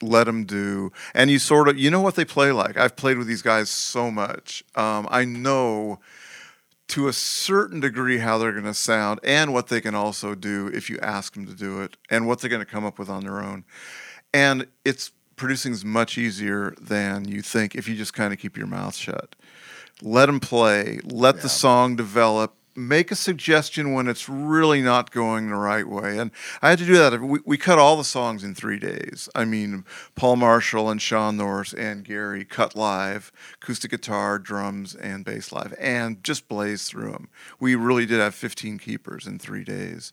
[0.00, 2.76] let them do, and you sort of you know what they play like.
[2.78, 4.64] I've played with these guys so much.
[4.74, 6.00] Um, I know
[6.92, 10.66] to a certain degree how they're going to sound and what they can also do
[10.74, 13.08] if you ask them to do it and what they're going to come up with
[13.08, 13.64] on their own.
[14.34, 18.58] And it's producing is much easier than you think if you just kind of keep
[18.58, 19.34] your mouth shut.
[20.02, 22.54] Let them play, let the song develop.
[22.74, 26.18] Make a suggestion when it's really not going the right way.
[26.18, 26.30] And
[26.62, 27.20] I had to do that.
[27.20, 29.28] We, we cut all the songs in three days.
[29.34, 35.24] I mean, Paul Marshall and Shawn Nourse and Gary cut live, acoustic guitar, drums, and
[35.24, 37.28] bass live, and just blazed through them.
[37.60, 40.12] We really did have 15 keepers in three days.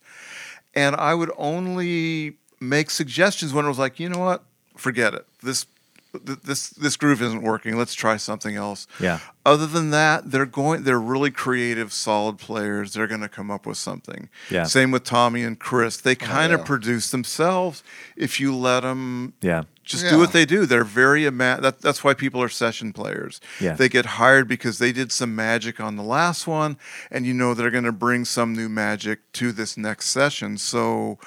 [0.73, 4.43] And I would only make suggestions when it was like, you know what,
[4.75, 5.25] forget it.
[5.41, 5.78] This th-
[6.13, 7.77] this this groove isn't working.
[7.77, 8.87] Let's try something else.
[8.99, 9.19] Yeah.
[9.45, 10.83] Other than that, they're going.
[10.83, 12.93] They're really creative, solid players.
[12.93, 14.29] They're going to come up with something.
[14.49, 14.63] Yeah.
[14.63, 15.97] Same with Tommy and Chris.
[15.97, 16.65] They oh, kind of yeah.
[16.65, 17.83] produce themselves
[18.15, 19.33] if you let them.
[19.41, 19.63] Yeah.
[19.83, 20.11] Just Yeah.
[20.11, 20.65] do what they do.
[20.65, 23.41] They're very ima- that, That's why people are session players.
[23.59, 23.73] Yeah.
[23.73, 26.77] They get hired because they did some magic on the last one,
[27.09, 30.57] and you know they're going to bring some new magic to this next session.
[30.57, 31.17] So,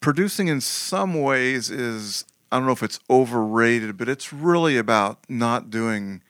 [0.00, 5.18] producing in some ways is I don't know if it's overrated, but it's really about
[5.28, 6.22] not doing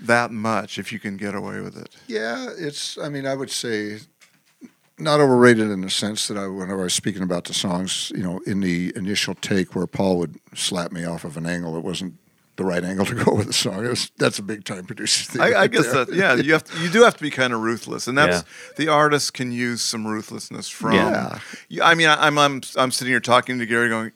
[0.00, 1.96] that much if you can get away with it.
[2.06, 2.96] Yeah, it's.
[2.98, 3.98] I mean, I would say
[4.98, 8.22] not overrated in the sense that I, whenever I was speaking about the songs, you
[8.22, 11.80] know, in the initial take where Paul would slap me off of an angle that
[11.80, 12.14] wasn't
[12.56, 13.84] the right angle to go with the song.
[13.84, 15.40] It was that's a big time producer thing.
[15.40, 16.04] I, I guess there.
[16.04, 18.38] that yeah, you have to, you do have to be kind of ruthless, and that's
[18.38, 18.72] Yeah.
[18.76, 20.94] the artist can use some ruthlessness from.
[20.94, 21.38] Yeah.
[21.68, 24.10] Yeah, I mean, I'm I'm I'm sitting here talking to Gary, going,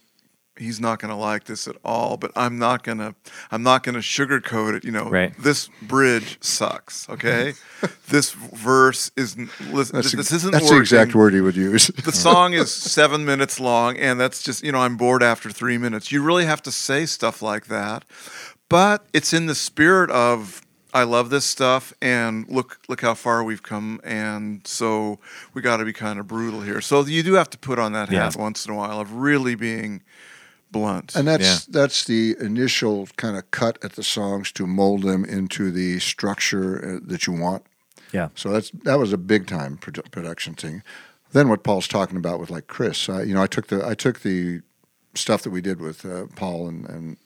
[0.59, 3.15] he's not going to like this at all, but I'm not gonna
[3.51, 4.85] I'm not gonna sugarcoat it.
[4.85, 5.33] You know, Right.
[5.39, 7.09] this bridge sucks.
[7.09, 7.55] Okay,
[8.09, 9.51] this verse isn't.
[9.73, 10.77] Listen, That's, this isn't that's working.
[10.77, 11.87] the exact word he would use.
[11.89, 15.79] The song is seven minutes long, and that's just, you know, I'm bored after three
[15.79, 16.13] minutes.
[16.13, 18.05] You really have to say stuff like that.
[18.69, 20.63] But it's in the spirit of,
[20.95, 25.19] I love this stuff, and look, look how far we've come, and so
[25.53, 26.81] we got to be kind of brutal here.
[26.81, 28.43] So you do have to put on that hat Yeah.
[28.43, 30.03] once in a while of really being
[30.73, 31.15] blunt.
[31.15, 35.71] And that's that's the initial kind of cut at the songs to mold them into
[35.71, 37.65] the structure uh, that you want.
[38.13, 38.29] Yeah.
[38.35, 40.83] So that's that was a big time produ- production thing.
[41.33, 43.95] then what Paul's talking about with like Chris, uh, you know, I took the I
[43.95, 44.63] took the
[45.15, 47.17] stuff that we did with uh, Paul and, and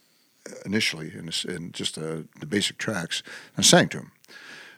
[0.65, 3.23] initially in, in just uh, the basic tracks
[3.57, 4.13] and sang to him,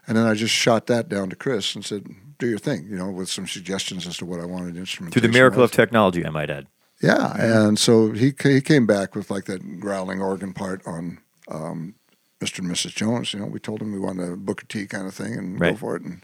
[0.07, 2.07] and then I just shot that down to Chris and said,
[2.39, 5.21] "Do your thing," you know, with some suggestions as to what I wanted instrumentation.
[5.21, 5.77] Through the miracle of was.
[5.77, 6.66] technology, I might add.
[7.01, 11.18] Yeah, and so he he came back with like that growling organ part on
[11.49, 11.94] um,
[12.40, 12.59] Mr.
[12.59, 12.94] and Mrs.
[12.94, 13.32] Jones.
[13.32, 15.74] You know, we told him we wanted a Booker T kind of thing and go
[15.76, 16.22] for it, and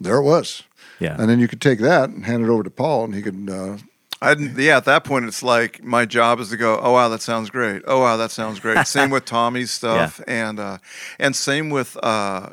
[0.00, 0.62] there it was.
[1.00, 1.16] Yeah.
[1.18, 3.48] And then you could take that and hand it over to Paul, and he could.
[3.48, 3.78] Uh,
[4.22, 6.78] I didn't, yeah, at that point, it's like my job is to go.
[6.80, 7.82] Oh wow, that sounds great.
[7.86, 8.86] Oh wow, that sounds great.
[8.86, 10.78] same with Tommy's stuff, and uh,
[11.18, 12.50] and same with uh,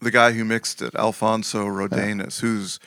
[0.00, 2.80] the guy who mixed it, Alfonso Rodenas, who's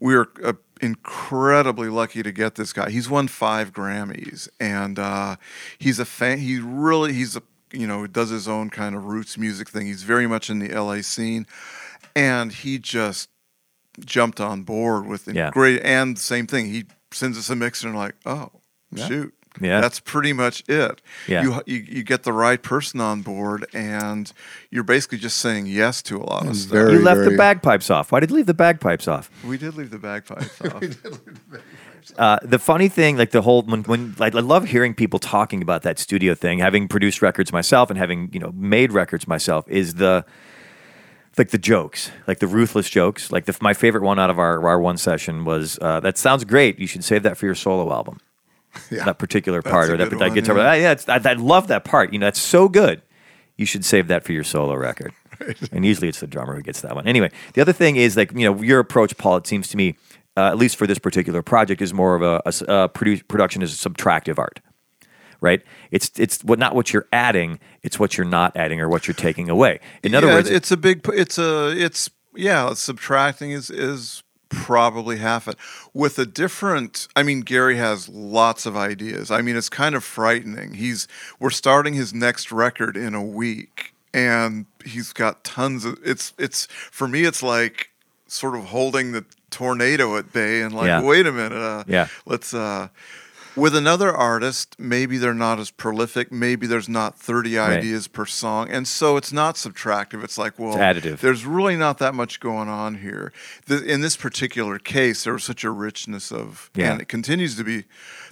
[0.00, 2.90] we were uh, incredibly lucky to get this guy.
[2.90, 5.36] He's won five Grammys, and uh,
[5.78, 6.38] he's a fan.
[6.38, 9.86] He really he's a you know does his own kind of roots music thing.
[9.86, 11.46] He's very much in the LA scene,
[12.14, 13.28] and he just
[14.04, 15.50] jumped on board with Yeah.
[15.50, 18.50] great and same thing he sends us a mix and like oh
[19.06, 19.80] shoot Yeah.
[19.80, 21.42] that's pretty much it Yeah.
[21.44, 24.32] you, you you get the right person on board and
[24.70, 27.88] you're basically just saying yes to a lot of stuff very- You left the bagpipes
[27.88, 28.10] off.
[28.10, 29.30] Why did you leave the bagpipes off?
[29.44, 30.82] we did leave the bagpipes off
[32.18, 35.62] Uh, the funny thing, like the whole when, when like I love hearing people talking
[35.62, 39.64] about that studio thing, having produced records myself and having you know made records myself,
[39.68, 40.24] is the
[41.38, 43.32] like the jokes, like the ruthless jokes.
[43.32, 46.44] Like the, my favorite one out of our our one session was uh, that sounds
[46.44, 46.78] great.
[46.78, 48.18] You should save that for your solo album.
[48.90, 49.04] Yeah.
[49.04, 50.56] That particular part a or that, that one, guitar.
[50.58, 50.68] yeah.
[50.70, 52.12] Ah, yeah, it's, I, I love that part.
[52.12, 53.02] You know, that's so good.
[53.56, 55.12] You should save that for your solo record.
[55.72, 57.06] And usually it's the drummer who gets that one.
[57.08, 59.36] Anyway, the other thing is like you know your approach, Paul.
[59.36, 59.96] It seems to me,
[60.36, 62.34] uh, at least for this particular project, is more of a
[62.70, 64.60] uh, produ- production is a subtractive art,
[65.40, 65.60] right?
[65.90, 69.14] It's it's what not what you're adding, it's what you're not adding or what you're
[69.14, 69.80] taking away.
[70.04, 74.22] In other Yeah, words, it's a big it's a it's yeah subtracting is is
[74.54, 75.56] probably half it
[75.92, 80.02] with a different i mean gary has lots of ideas i mean it's kind of
[80.04, 81.06] frightening he's
[81.38, 86.66] we're starting his next record in a week and he's got tons of it's it's
[86.66, 87.90] for me it's like
[88.26, 91.02] sort of holding the tornado at bay and like Yeah.
[91.02, 92.08] wait a minute uh, Yeah.
[92.26, 92.88] let's uh
[93.56, 97.78] with another artist maybe they're not as prolific maybe there's not 30 Right.
[97.78, 101.18] ideas per song and so it's not subtractive it's like well It's additive.
[101.20, 103.32] there's really not that much going on here
[103.68, 106.92] Th in this particular case there was such a richness of Yeah.
[106.92, 107.84] and it continues to be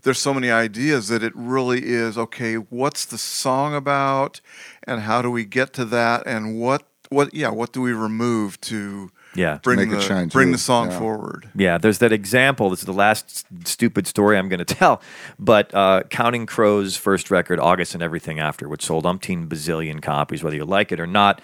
[0.03, 4.41] there's so many ideas that it really is okay what's the song about
[4.85, 8.61] and how do we get to that and what what yeah what do we remove
[8.63, 9.55] to Yeah.
[9.55, 10.53] To bring make it the shine bring through.
[10.53, 10.99] the song Yeah.
[10.99, 12.69] forward Yeah, there's that example.
[12.71, 15.01] This is the last stupid story I'm going to tell.
[15.39, 20.43] But uh, Counting Crows' first record, August and Everything After, which sold umpteen bazillion copies,
[20.45, 21.41] whether you like it or not,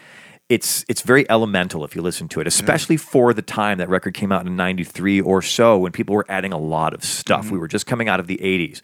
[0.48, 4.14] it's it's very elemental if you listen to it, especially for the time that record
[4.14, 7.50] came out in '93 or so, when people were adding a lot of stuff.
[7.50, 8.80] We were just coming out of the '80s,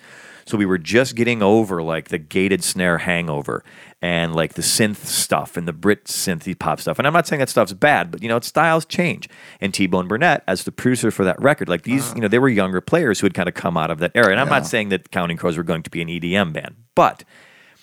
[0.46, 3.64] so we were just getting over like the gated snare hangover
[4.02, 6.98] and like the synth stuff and the Brit synthy pop stuff.
[6.98, 9.28] And I'm not saying that stuff's bad, but you know, styles change.
[9.60, 12.16] And T Bone Burnett, as the producer for that record, like these, uh-huh.
[12.16, 14.30] you know, they were younger players who had kind of come out of that era.
[14.30, 17.24] And I'm not saying that Counting Crows were going to be an EDM band, but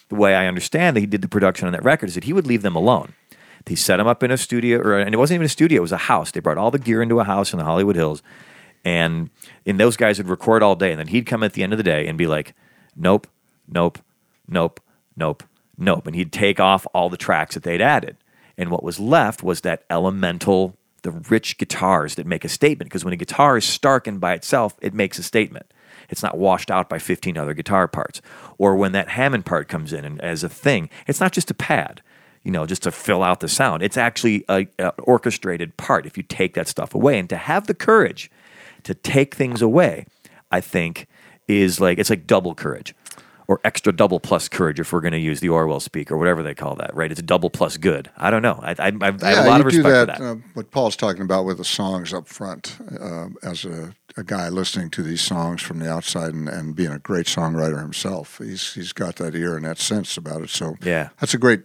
[0.10, 2.34] the way I understand that he did the production on that record is that he
[2.34, 3.14] would leave them alone.
[3.66, 5.82] He set them up in a studio, or and it wasn't even a studio; it
[5.82, 6.32] was a house.
[6.32, 8.22] They brought all the gear into a house in the Hollywood Hills,
[8.84, 9.30] and
[9.66, 11.78] and those guys would record all day, and then he'd come at the end of
[11.78, 12.54] the day and be like,
[12.96, 13.28] "Nope,
[13.68, 14.00] nope,
[14.48, 14.80] nope,
[15.16, 15.44] nope,
[15.78, 18.18] nope," and he'd take off all the tracks that they'd added,
[18.58, 22.90] and what was left was that elemental, the rich guitars that make a statement.
[22.90, 25.74] Because when a guitar is stark and by itself, it makes a statement.
[26.10, 28.22] It's not washed out by 15 other guitar parts.
[28.58, 31.56] Or when that Hammond part comes in and as a thing, it's not just a
[31.56, 32.02] pad,
[32.44, 33.82] you know, just to fill out the sound.
[33.82, 37.18] It's actually a, a orchestrated part if you take that stuff away.
[37.18, 38.30] And to have the courage
[38.84, 40.06] to take things away,
[40.52, 41.08] I think
[41.48, 42.94] is like it's like double courage.
[43.48, 46.42] Or extra double plus courage, if we're going to use the Orwell speak or whatever
[46.42, 47.12] they call that, right?
[47.12, 48.10] It's double plus good.
[48.16, 48.58] I don't know.
[48.64, 50.32] I, I, I, I have a lot of respect that, for that.
[50.32, 54.48] Uh, what Paul's talking about with the songs up front, uh, as a, a guy
[54.48, 58.72] listening to these songs from the outside and, and being a great songwriter himself, he's
[58.74, 60.50] he's got that ear and that sense about it.
[60.50, 61.10] So Yeah.
[61.20, 61.64] that's a great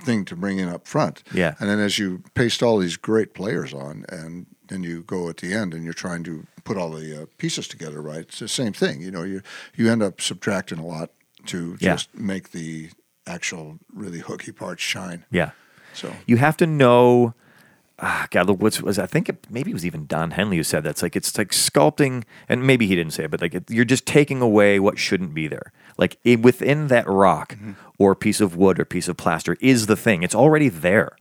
[0.00, 1.22] thing to bring in up front.
[1.34, 1.54] Yeah.
[1.60, 5.36] and then as you paste all these great players on, and then you go at
[5.38, 8.20] the end and you're trying to put all the uh, pieces together, right?
[8.22, 9.00] It's the same thing.
[9.00, 9.40] You know, you
[9.76, 11.10] you end up subtracting a lot
[11.46, 11.94] to Yeah.
[11.94, 12.90] just make the
[13.26, 15.24] actual really hooky parts shine.
[15.30, 15.50] yeah.
[15.94, 17.34] So you have to know.
[18.00, 20.64] Ah, God, look, what's was I think it, maybe it was even Don Henley who
[20.64, 20.90] said that.
[20.90, 23.84] It's like it's like sculpting, and maybe he didn't say it, but like it, you're
[23.84, 25.72] just taking away what shouldn't be there.
[25.96, 27.56] Like i within that rock
[27.96, 30.24] or piece of wood or piece of plaster is the thing.
[30.24, 31.12] It's already there.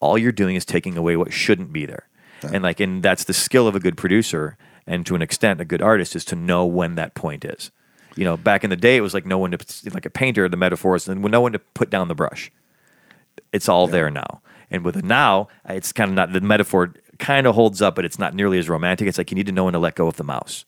[0.00, 2.08] All you're doing is taking away what shouldn't be there,
[2.44, 5.64] and like and that's the skill of a good producer and to an extent, a
[5.64, 7.70] good artist is to know when that point is.
[8.16, 10.48] You know, back in the day, it was like no one to like a painter.
[10.48, 12.50] The metaphor is no one to put down the brush.
[13.52, 14.42] It's all there now.
[14.70, 18.04] And with a now, it's kind of not the metaphor kind of holds up, but
[18.04, 19.06] it's not nearly as romantic.
[19.06, 20.64] It's like you need to know when to let go of the mouse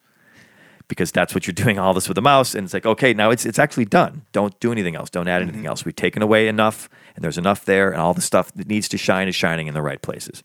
[0.89, 2.55] because that's what you're doing all this with the mouse.
[2.55, 4.23] And it's like, okay, now it's it's actually done.
[4.33, 5.11] Don't do anything else.
[5.11, 5.85] Don't add anything else.
[5.85, 8.99] We've taken away enough, and there's enough there, and all the stuff that needs to
[8.99, 10.43] shine is shining in the right places.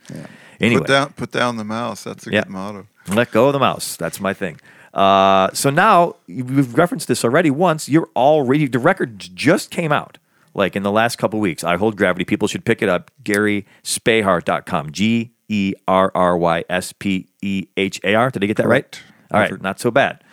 [0.59, 2.03] Anyway, Put down, put down the mouse.
[2.03, 2.41] That's a Yeah.
[2.43, 2.87] good motto.
[3.07, 3.95] let go of the mouse.
[3.95, 4.59] That's my thing.
[4.93, 7.87] Uh, so now we've referenced this already once.
[7.87, 10.17] You're already the record just came out
[10.55, 11.63] like in the last couple weeks.
[11.63, 12.25] I hold gravity.
[12.25, 13.11] People should pick it up.
[13.23, 14.91] GarySpehar.com.
[14.91, 18.29] G E R R Y S P E H A R.
[18.29, 19.01] Did I get that right?
[19.31, 20.23] All right, not so bad.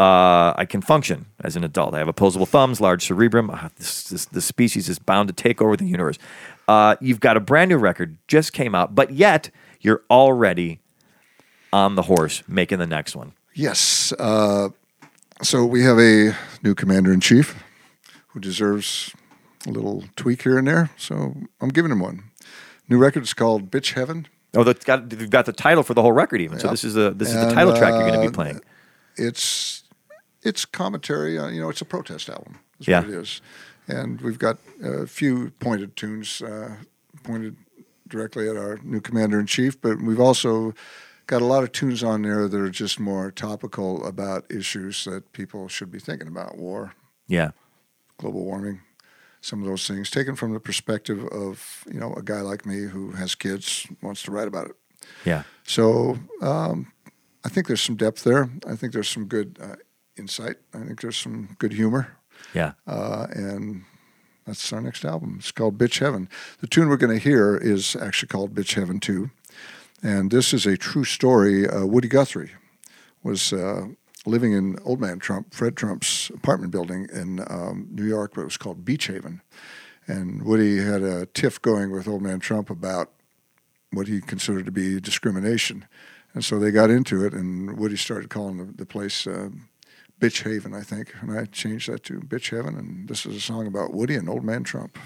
[0.00, 1.92] Uh, I can function as an adult.
[1.92, 3.50] I have opposable thumbs, large cerebrum.
[3.52, 6.16] Ah, this, this, this species is bound to take over the universe.
[6.66, 9.50] Uh, you've got a brand new record, just came out, but yet
[9.82, 10.80] you're already
[11.70, 13.34] on the horse making the next one.
[13.52, 14.14] Yes.
[14.18, 14.70] Uh,
[15.42, 17.62] so we have a new commander in chief
[18.28, 19.14] who deserves
[19.66, 20.88] a little tweak here and there.
[20.96, 22.24] So I'm giving him one.
[22.88, 24.28] New record is called Bitch Heaven.
[24.54, 26.58] Oh, that's got they've got the title for the whole record even.
[26.58, 28.34] So this is the this is the And, title track you're going to uh, be
[28.34, 28.60] playing.
[29.16, 29.84] It's
[30.42, 31.38] it's commentary.
[31.38, 32.58] On, you know, it's a protest album.
[32.78, 33.00] Yeah.
[33.00, 33.40] what it is.
[33.88, 36.76] And we've got a few pointed tunes uh,
[37.24, 37.56] pointed
[38.08, 40.74] directly at our new commander in chief, but we've also
[41.26, 45.32] got a lot of tunes on there that are just more topical about issues that
[45.32, 46.94] people should be thinking about: war,
[47.28, 47.50] Yeah.
[48.18, 48.80] global warming,
[49.40, 52.82] some of those things, taken from the perspective of you know a guy like me
[52.84, 54.76] who has kids wants to write about it.
[55.24, 55.42] Yeah.
[55.64, 56.92] So um,
[57.44, 58.50] I think there's some depth there.
[58.66, 59.76] I think there's some good uh,
[60.20, 60.56] insight.
[60.74, 62.16] I think there's some good humor,
[62.54, 62.72] Yeah.
[62.86, 63.84] uh, and
[64.46, 65.36] that's our next album.
[65.38, 66.28] It's called Bitch Heaven.
[66.60, 69.30] The tune we're going to hear is actually called Bitch Heaven Two,
[70.02, 71.66] and this is a true story.
[71.68, 72.52] Uh, Woody Guthrie
[73.22, 73.52] was.
[73.52, 73.88] Uh,
[74.26, 78.44] Living in Old Man Trump, Fred Trump's apartment building in um, New York, but it
[78.44, 79.40] was called Beach Haven.
[80.06, 83.12] And Woody had a tiff going with Old Man Trump about
[83.94, 85.86] what he considered to be discrimination.
[86.34, 89.48] And so they got into it, and Woody started calling the, the place uh,
[90.20, 91.14] Bitch Haven, I think.
[91.20, 92.76] And I changed that to Bitch Heaven.
[92.76, 94.98] And this is a song about Woody and Old Man Trump.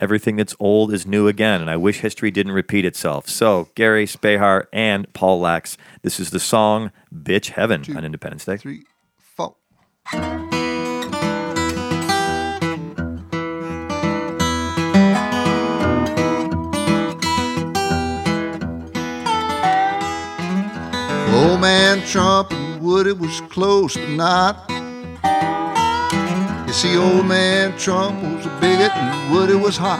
[0.00, 3.28] Everything that's old is new again, and I wish history didn't repeat itself.
[3.28, 5.70] So, Gary Spehar and Paul Lacques,
[6.02, 8.58] this is the song Bitch Heaven on Independence Day.
[8.58, 8.84] Three,
[9.18, 9.56] four.
[21.58, 24.70] Old man Trump and Woody was close, but not.
[26.68, 29.98] You see, old man Trump was a bigot and Woody was hot.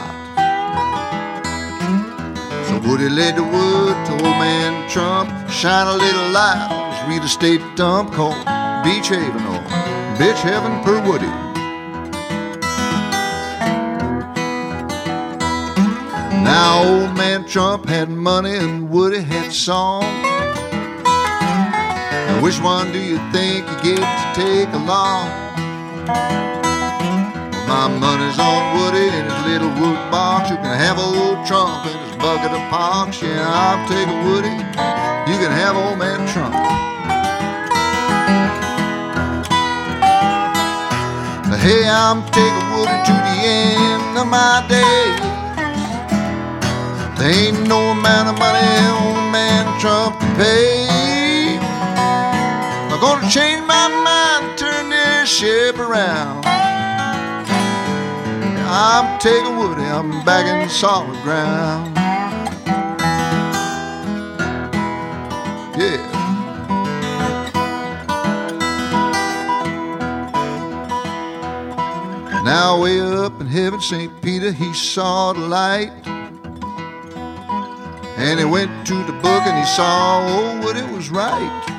[2.65, 7.09] So Woody laid the wood to old man Trump, shine a little light on his
[7.09, 8.39] real estate dump called
[8.85, 9.59] Beach Haven or
[10.15, 11.27] Bitch Heaven per Woody.
[16.41, 20.28] Now old man Trump had money and Woody had song.
[22.41, 25.27] Which one do you think you get to take along?
[27.67, 30.49] My money's on Woody in his little wood box.
[30.49, 33.21] You can have old Trump in his bucket of pox.
[33.21, 34.55] Yeah, I'll take a Woody.
[35.29, 36.55] You can have old man Trump.
[41.59, 45.19] Hey, I'm taking Woody to the end of my days.
[47.19, 48.63] There ain't no amount of money
[49.03, 50.98] old man Trump can pay.
[53.01, 56.45] I'm gonna change my mind, turn this ship around.
[58.67, 61.95] I'm taking Woody, I'm back in solid ground.
[65.79, 65.95] Yeah.
[72.43, 74.11] Now way up in heaven, St.
[74.21, 75.93] Peter, he saw the light.
[78.17, 81.78] And he went to the book and he saw, oh, what it was right.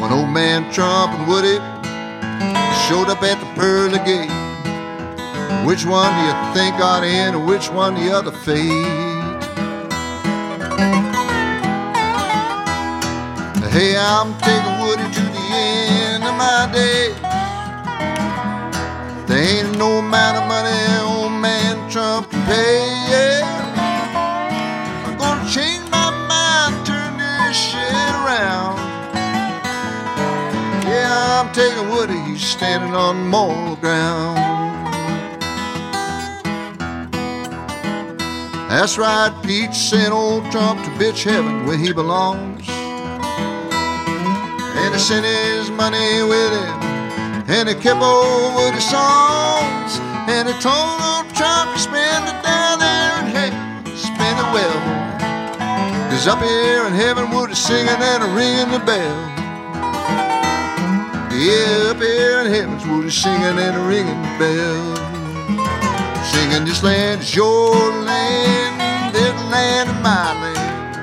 [0.00, 1.58] When old man Trump and Woody
[2.86, 4.30] showed up at the pearly gate,
[5.66, 9.08] which one do you think got in and which one the other fade?
[13.72, 17.14] Hey, I'm taking Woody to the end of my days.
[19.26, 22.86] There ain't no amount of money old man Trump can pay.
[23.10, 23.37] Yeah.
[31.38, 34.38] I'm taking Woody, he's standing on moral ground.
[38.68, 42.68] That's right, Pete sent old Trump to bitch heaven where he belongs.
[44.78, 46.82] And he sent his money with him.
[47.46, 50.00] And he kept all Woody songs.
[50.26, 53.86] And he told old Trump to spend it down there in heaven.
[53.96, 54.80] Spend it well.
[56.10, 59.37] Cause up here in heaven, Woody's singing and ringing the bell.
[61.38, 64.96] Yeah, up here in heaven's Woody's singing and ringing the bell.
[66.24, 67.70] Singing, this land is your
[68.02, 70.96] land, this land is my land.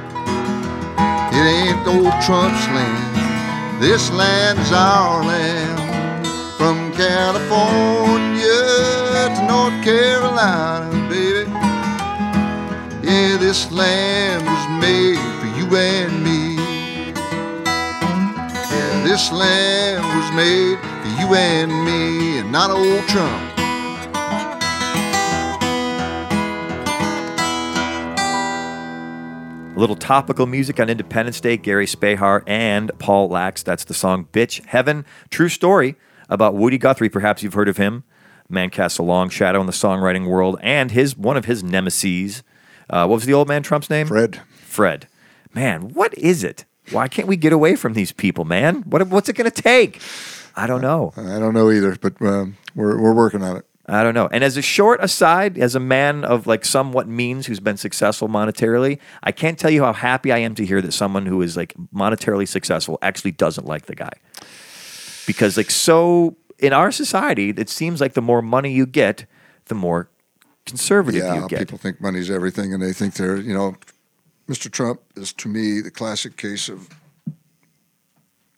[1.34, 6.28] It ain't old Trump's land, this land is our land.
[6.58, 8.44] From California
[9.36, 11.50] to North Carolina, baby.
[13.08, 16.45] Yeah, this land was made for you and me.
[19.06, 23.52] This land was made for you and me, and not old Trump.
[29.76, 33.60] A little topical music on Independence Day, Gary Spehar and Paul Lacques.
[33.60, 35.06] That's the song Bitch Heaven.
[35.30, 37.08] True story about Woody Guthrie.
[37.08, 38.06] Perhaps you've heard of him.
[38.50, 42.42] Man casts a long shadow in the songwriting world, and his one of his nemesis.
[42.90, 44.08] Uh, what was the old man Trump's name?
[44.08, 44.42] Fred.
[44.64, 45.08] Fred.
[45.54, 46.66] Man, what is it?
[46.92, 48.84] Why can't we get away from these people, man?
[48.84, 50.02] What, what's it going to take?
[50.56, 51.14] I don't know.
[51.18, 53.66] I don't know either, but um, we're we're working on it.
[53.88, 54.28] I don't know.
[54.32, 58.28] And as a short aside, as a man of like somewhat means who's been successful
[58.28, 61.56] monetarily, I can't tell you how happy I am to hear that someone who is
[61.56, 64.14] like monetarily successful actually doesn't like the guy.
[65.28, 69.26] Because like so in our society, it seems like the more money you get,
[69.66, 70.10] the more
[70.66, 71.60] conservative Yeah, you get.
[71.60, 73.76] people think money's everything, and they think they're you know,
[74.48, 74.72] Mr.
[74.72, 76.90] Trump is to me the classic case of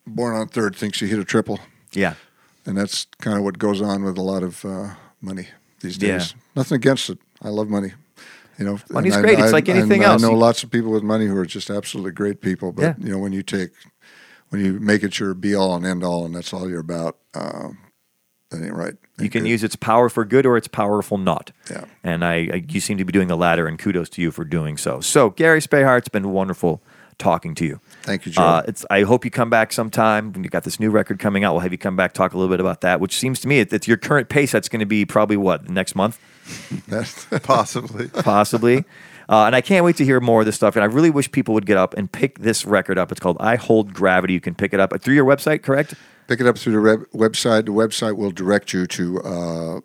[0.06, 1.60] born on third thinks he hit a triple,
[1.94, 2.16] yeah.
[2.66, 5.48] and that's kind of what goes on with a lot of uh, money
[5.82, 6.32] these days.
[6.32, 6.40] Yeah.
[6.56, 7.18] Nothing against it.
[7.42, 7.94] I love money.
[8.58, 9.38] You know, Money's and great.
[9.38, 10.24] It's like anything else.
[10.24, 12.94] I know lots of people with money who are just absolutely great people, but Yeah.
[12.98, 13.70] you know, when you take
[14.50, 17.18] when you make it your be all and end all, and that's all you're about,
[17.34, 17.78] um,
[18.49, 18.95] that ain't right.
[19.19, 19.49] You can good.
[19.49, 21.52] use its power for good or its powerful not.
[21.69, 21.86] Yeah.
[22.03, 24.45] And I, I you seem to be doing the latter, and kudos to you for
[24.45, 25.02] doing so.
[25.02, 26.82] So, Gary Spehar, it's been wonderful
[27.18, 27.80] talking to you.
[28.03, 28.41] Thank you, Joe.
[28.44, 30.32] Uh, it's, I hope you come back sometime.
[30.32, 32.38] When you got this new record coming out, we'll have you come back talk a
[32.38, 32.99] little bit about that.
[33.02, 34.52] Which seems to me, it, it's your current pace.
[34.52, 36.19] That's going to be probably what next month,
[37.44, 38.07] Possibly.
[38.10, 38.86] possibly.
[39.30, 40.76] Uh, and I can't wait to hear more of this stuff.
[40.78, 43.11] And I really wish people would get up and pick this record up.
[43.11, 45.95] It's called "I Hold Gravity." You can pick it up through your website, correct?
[46.28, 47.66] Pick it up through the web- website.
[47.66, 49.80] The website will direct you to uh,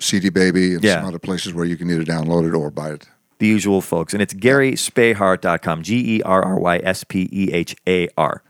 [0.00, 1.00] CD Baby and Yeah.
[1.00, 3.06] some other places where you can either download it or buy it.
[3.38, 4.12] the usual folks.
[4.14, 5.82] And it's GarySpehar.com.
[5.82, 8.42] G E R R Y S P E H A R.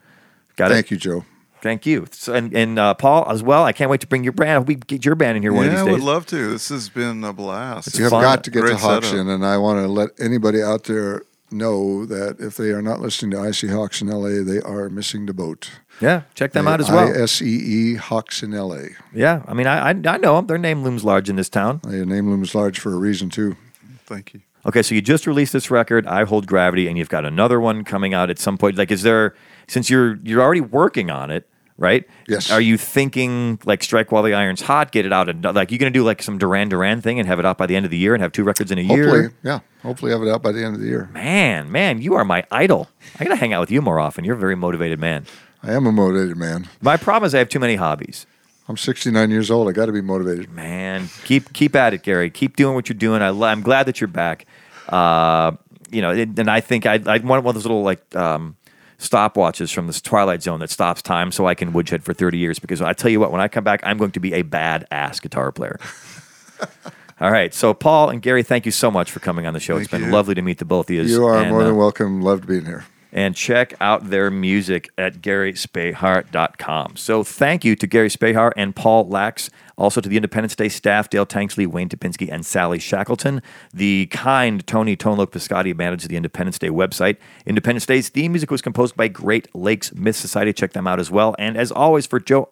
[0.56, 0.74] Got it?
[0.74, 1.24] Thank you, Joe.
[1.62, 2.06] Thank you.
[2.12, 3.64] So, and and uh, Paul as well.
[3.64, 4.50] I can't wait to bring your band.
[4.50, 6.26] I hope we get your band in here one of yeah, these I would love
[6.26, 6.50] to.
[6.50, 7.96] This has been a blast.
[7.96, 8.22] You have fun.
[8.22, 9.22] got to get Great to Hawks setup.
[9.22, 11.22] in, and I want to let anybody out there
[11.54, 14.88] know that if they are not listening to I See Hawks in LA, they are
[14.90, 15.70] missing the boat.
[16.00, 17.08] yeah, check them out as well.
[17.08, 18.88] I S E E Hawks in LA.
[19.14, 20.46] yeah, I mean, I, I I know them.
[20.46, 21.80] Their name looms large in this town.
[21.84, 23.56] Their name looms large for a reason too.
[24.06, 24.42] Thank you.
[24.66, 27.84] Okay, so you just released this record, "I Hold Gravity," and you've got another one
[27.84, 28.76] coming out at some point.
[28.76, 29.34] Like, is there
[29.68, 32.06] since you're you're already working on it, right?
[32.28, 32.50] Yes.
[32.50, 35.78] Are you thinking like strike while the iron's hot, get it out, and like you're
[35.78, 37.90] gonna do like some Duran Duran thing and have it out by the end of
[37.90, 39.08] the year and have two records in a year?
[39.08, 39.60] Hopefully, yeah.
[39.82, 41.10] Hopefully, have it out by the end of the year.
[41.12, 42.88] Man, man, you are my idol.
[43.18, 44.24] I gotta hang out with you more often.
[44.24, 45.26] You're a very motivated man.
[45.62, 46.68] I am a motivated man.
[46.82, 48.26] My problem is I have too many hobbies.
[48.68, 49.68] I'm 69 years old.
[49.68, 50.50] I got to be motivated.
[50.50, 52.30] Man, keep keep at it, Gary.
[52.30, 53.20] Keep doing what you're doing.
[53.20, 54.46] I, am glad that you're back.
[54.88, 55.52] Uh,
[55.90, 58.56] you know, and and I think I I want one of those little like um,
[58.98, 62.58] stopwatches from this Twilight Zone that stops time so I can woodshed for 30 years.
[62.58, 65.20] Because I tell you what, when I come back, I'm going to be a badass
[65.20, 65.78] guitar player.
[67.20, 69.76] All right, so Paul and Gary, thank you so much for coming on the show.
[69.76, 70.10] It's been you.
[70.10, 71.02] lovely to meet the both of you.
[71.02, 72.22] You are And, more uh, than welcome.
[72.22, 72.84] Loved being here.
[73.14, 76.96] And check out their music at GarySpehar.com.
[76.96, 81.08] So thank you to Gary Spehar and Paul Lacques, also to the Independence Day staff,
[81.08, 83.40] Dale Tanksley, Wayne Topinski, and Sally Shackleton.
[83.72, 87.16] The kind Tony Tonelok Piscotti managed the Independence Day website.
[87.46, 90.52] Independence Day's theme music was composed by Great Lakes Myth Society.
[90.52, 91.36] Check them out as well.
[91.38, 92.50] And as always, for Joe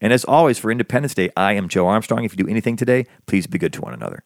[0.00, 2.24] and as always, for Independence Day, I am Joe Armstrong.
[2.24, 4.24] If you do anything today, please be good to one another.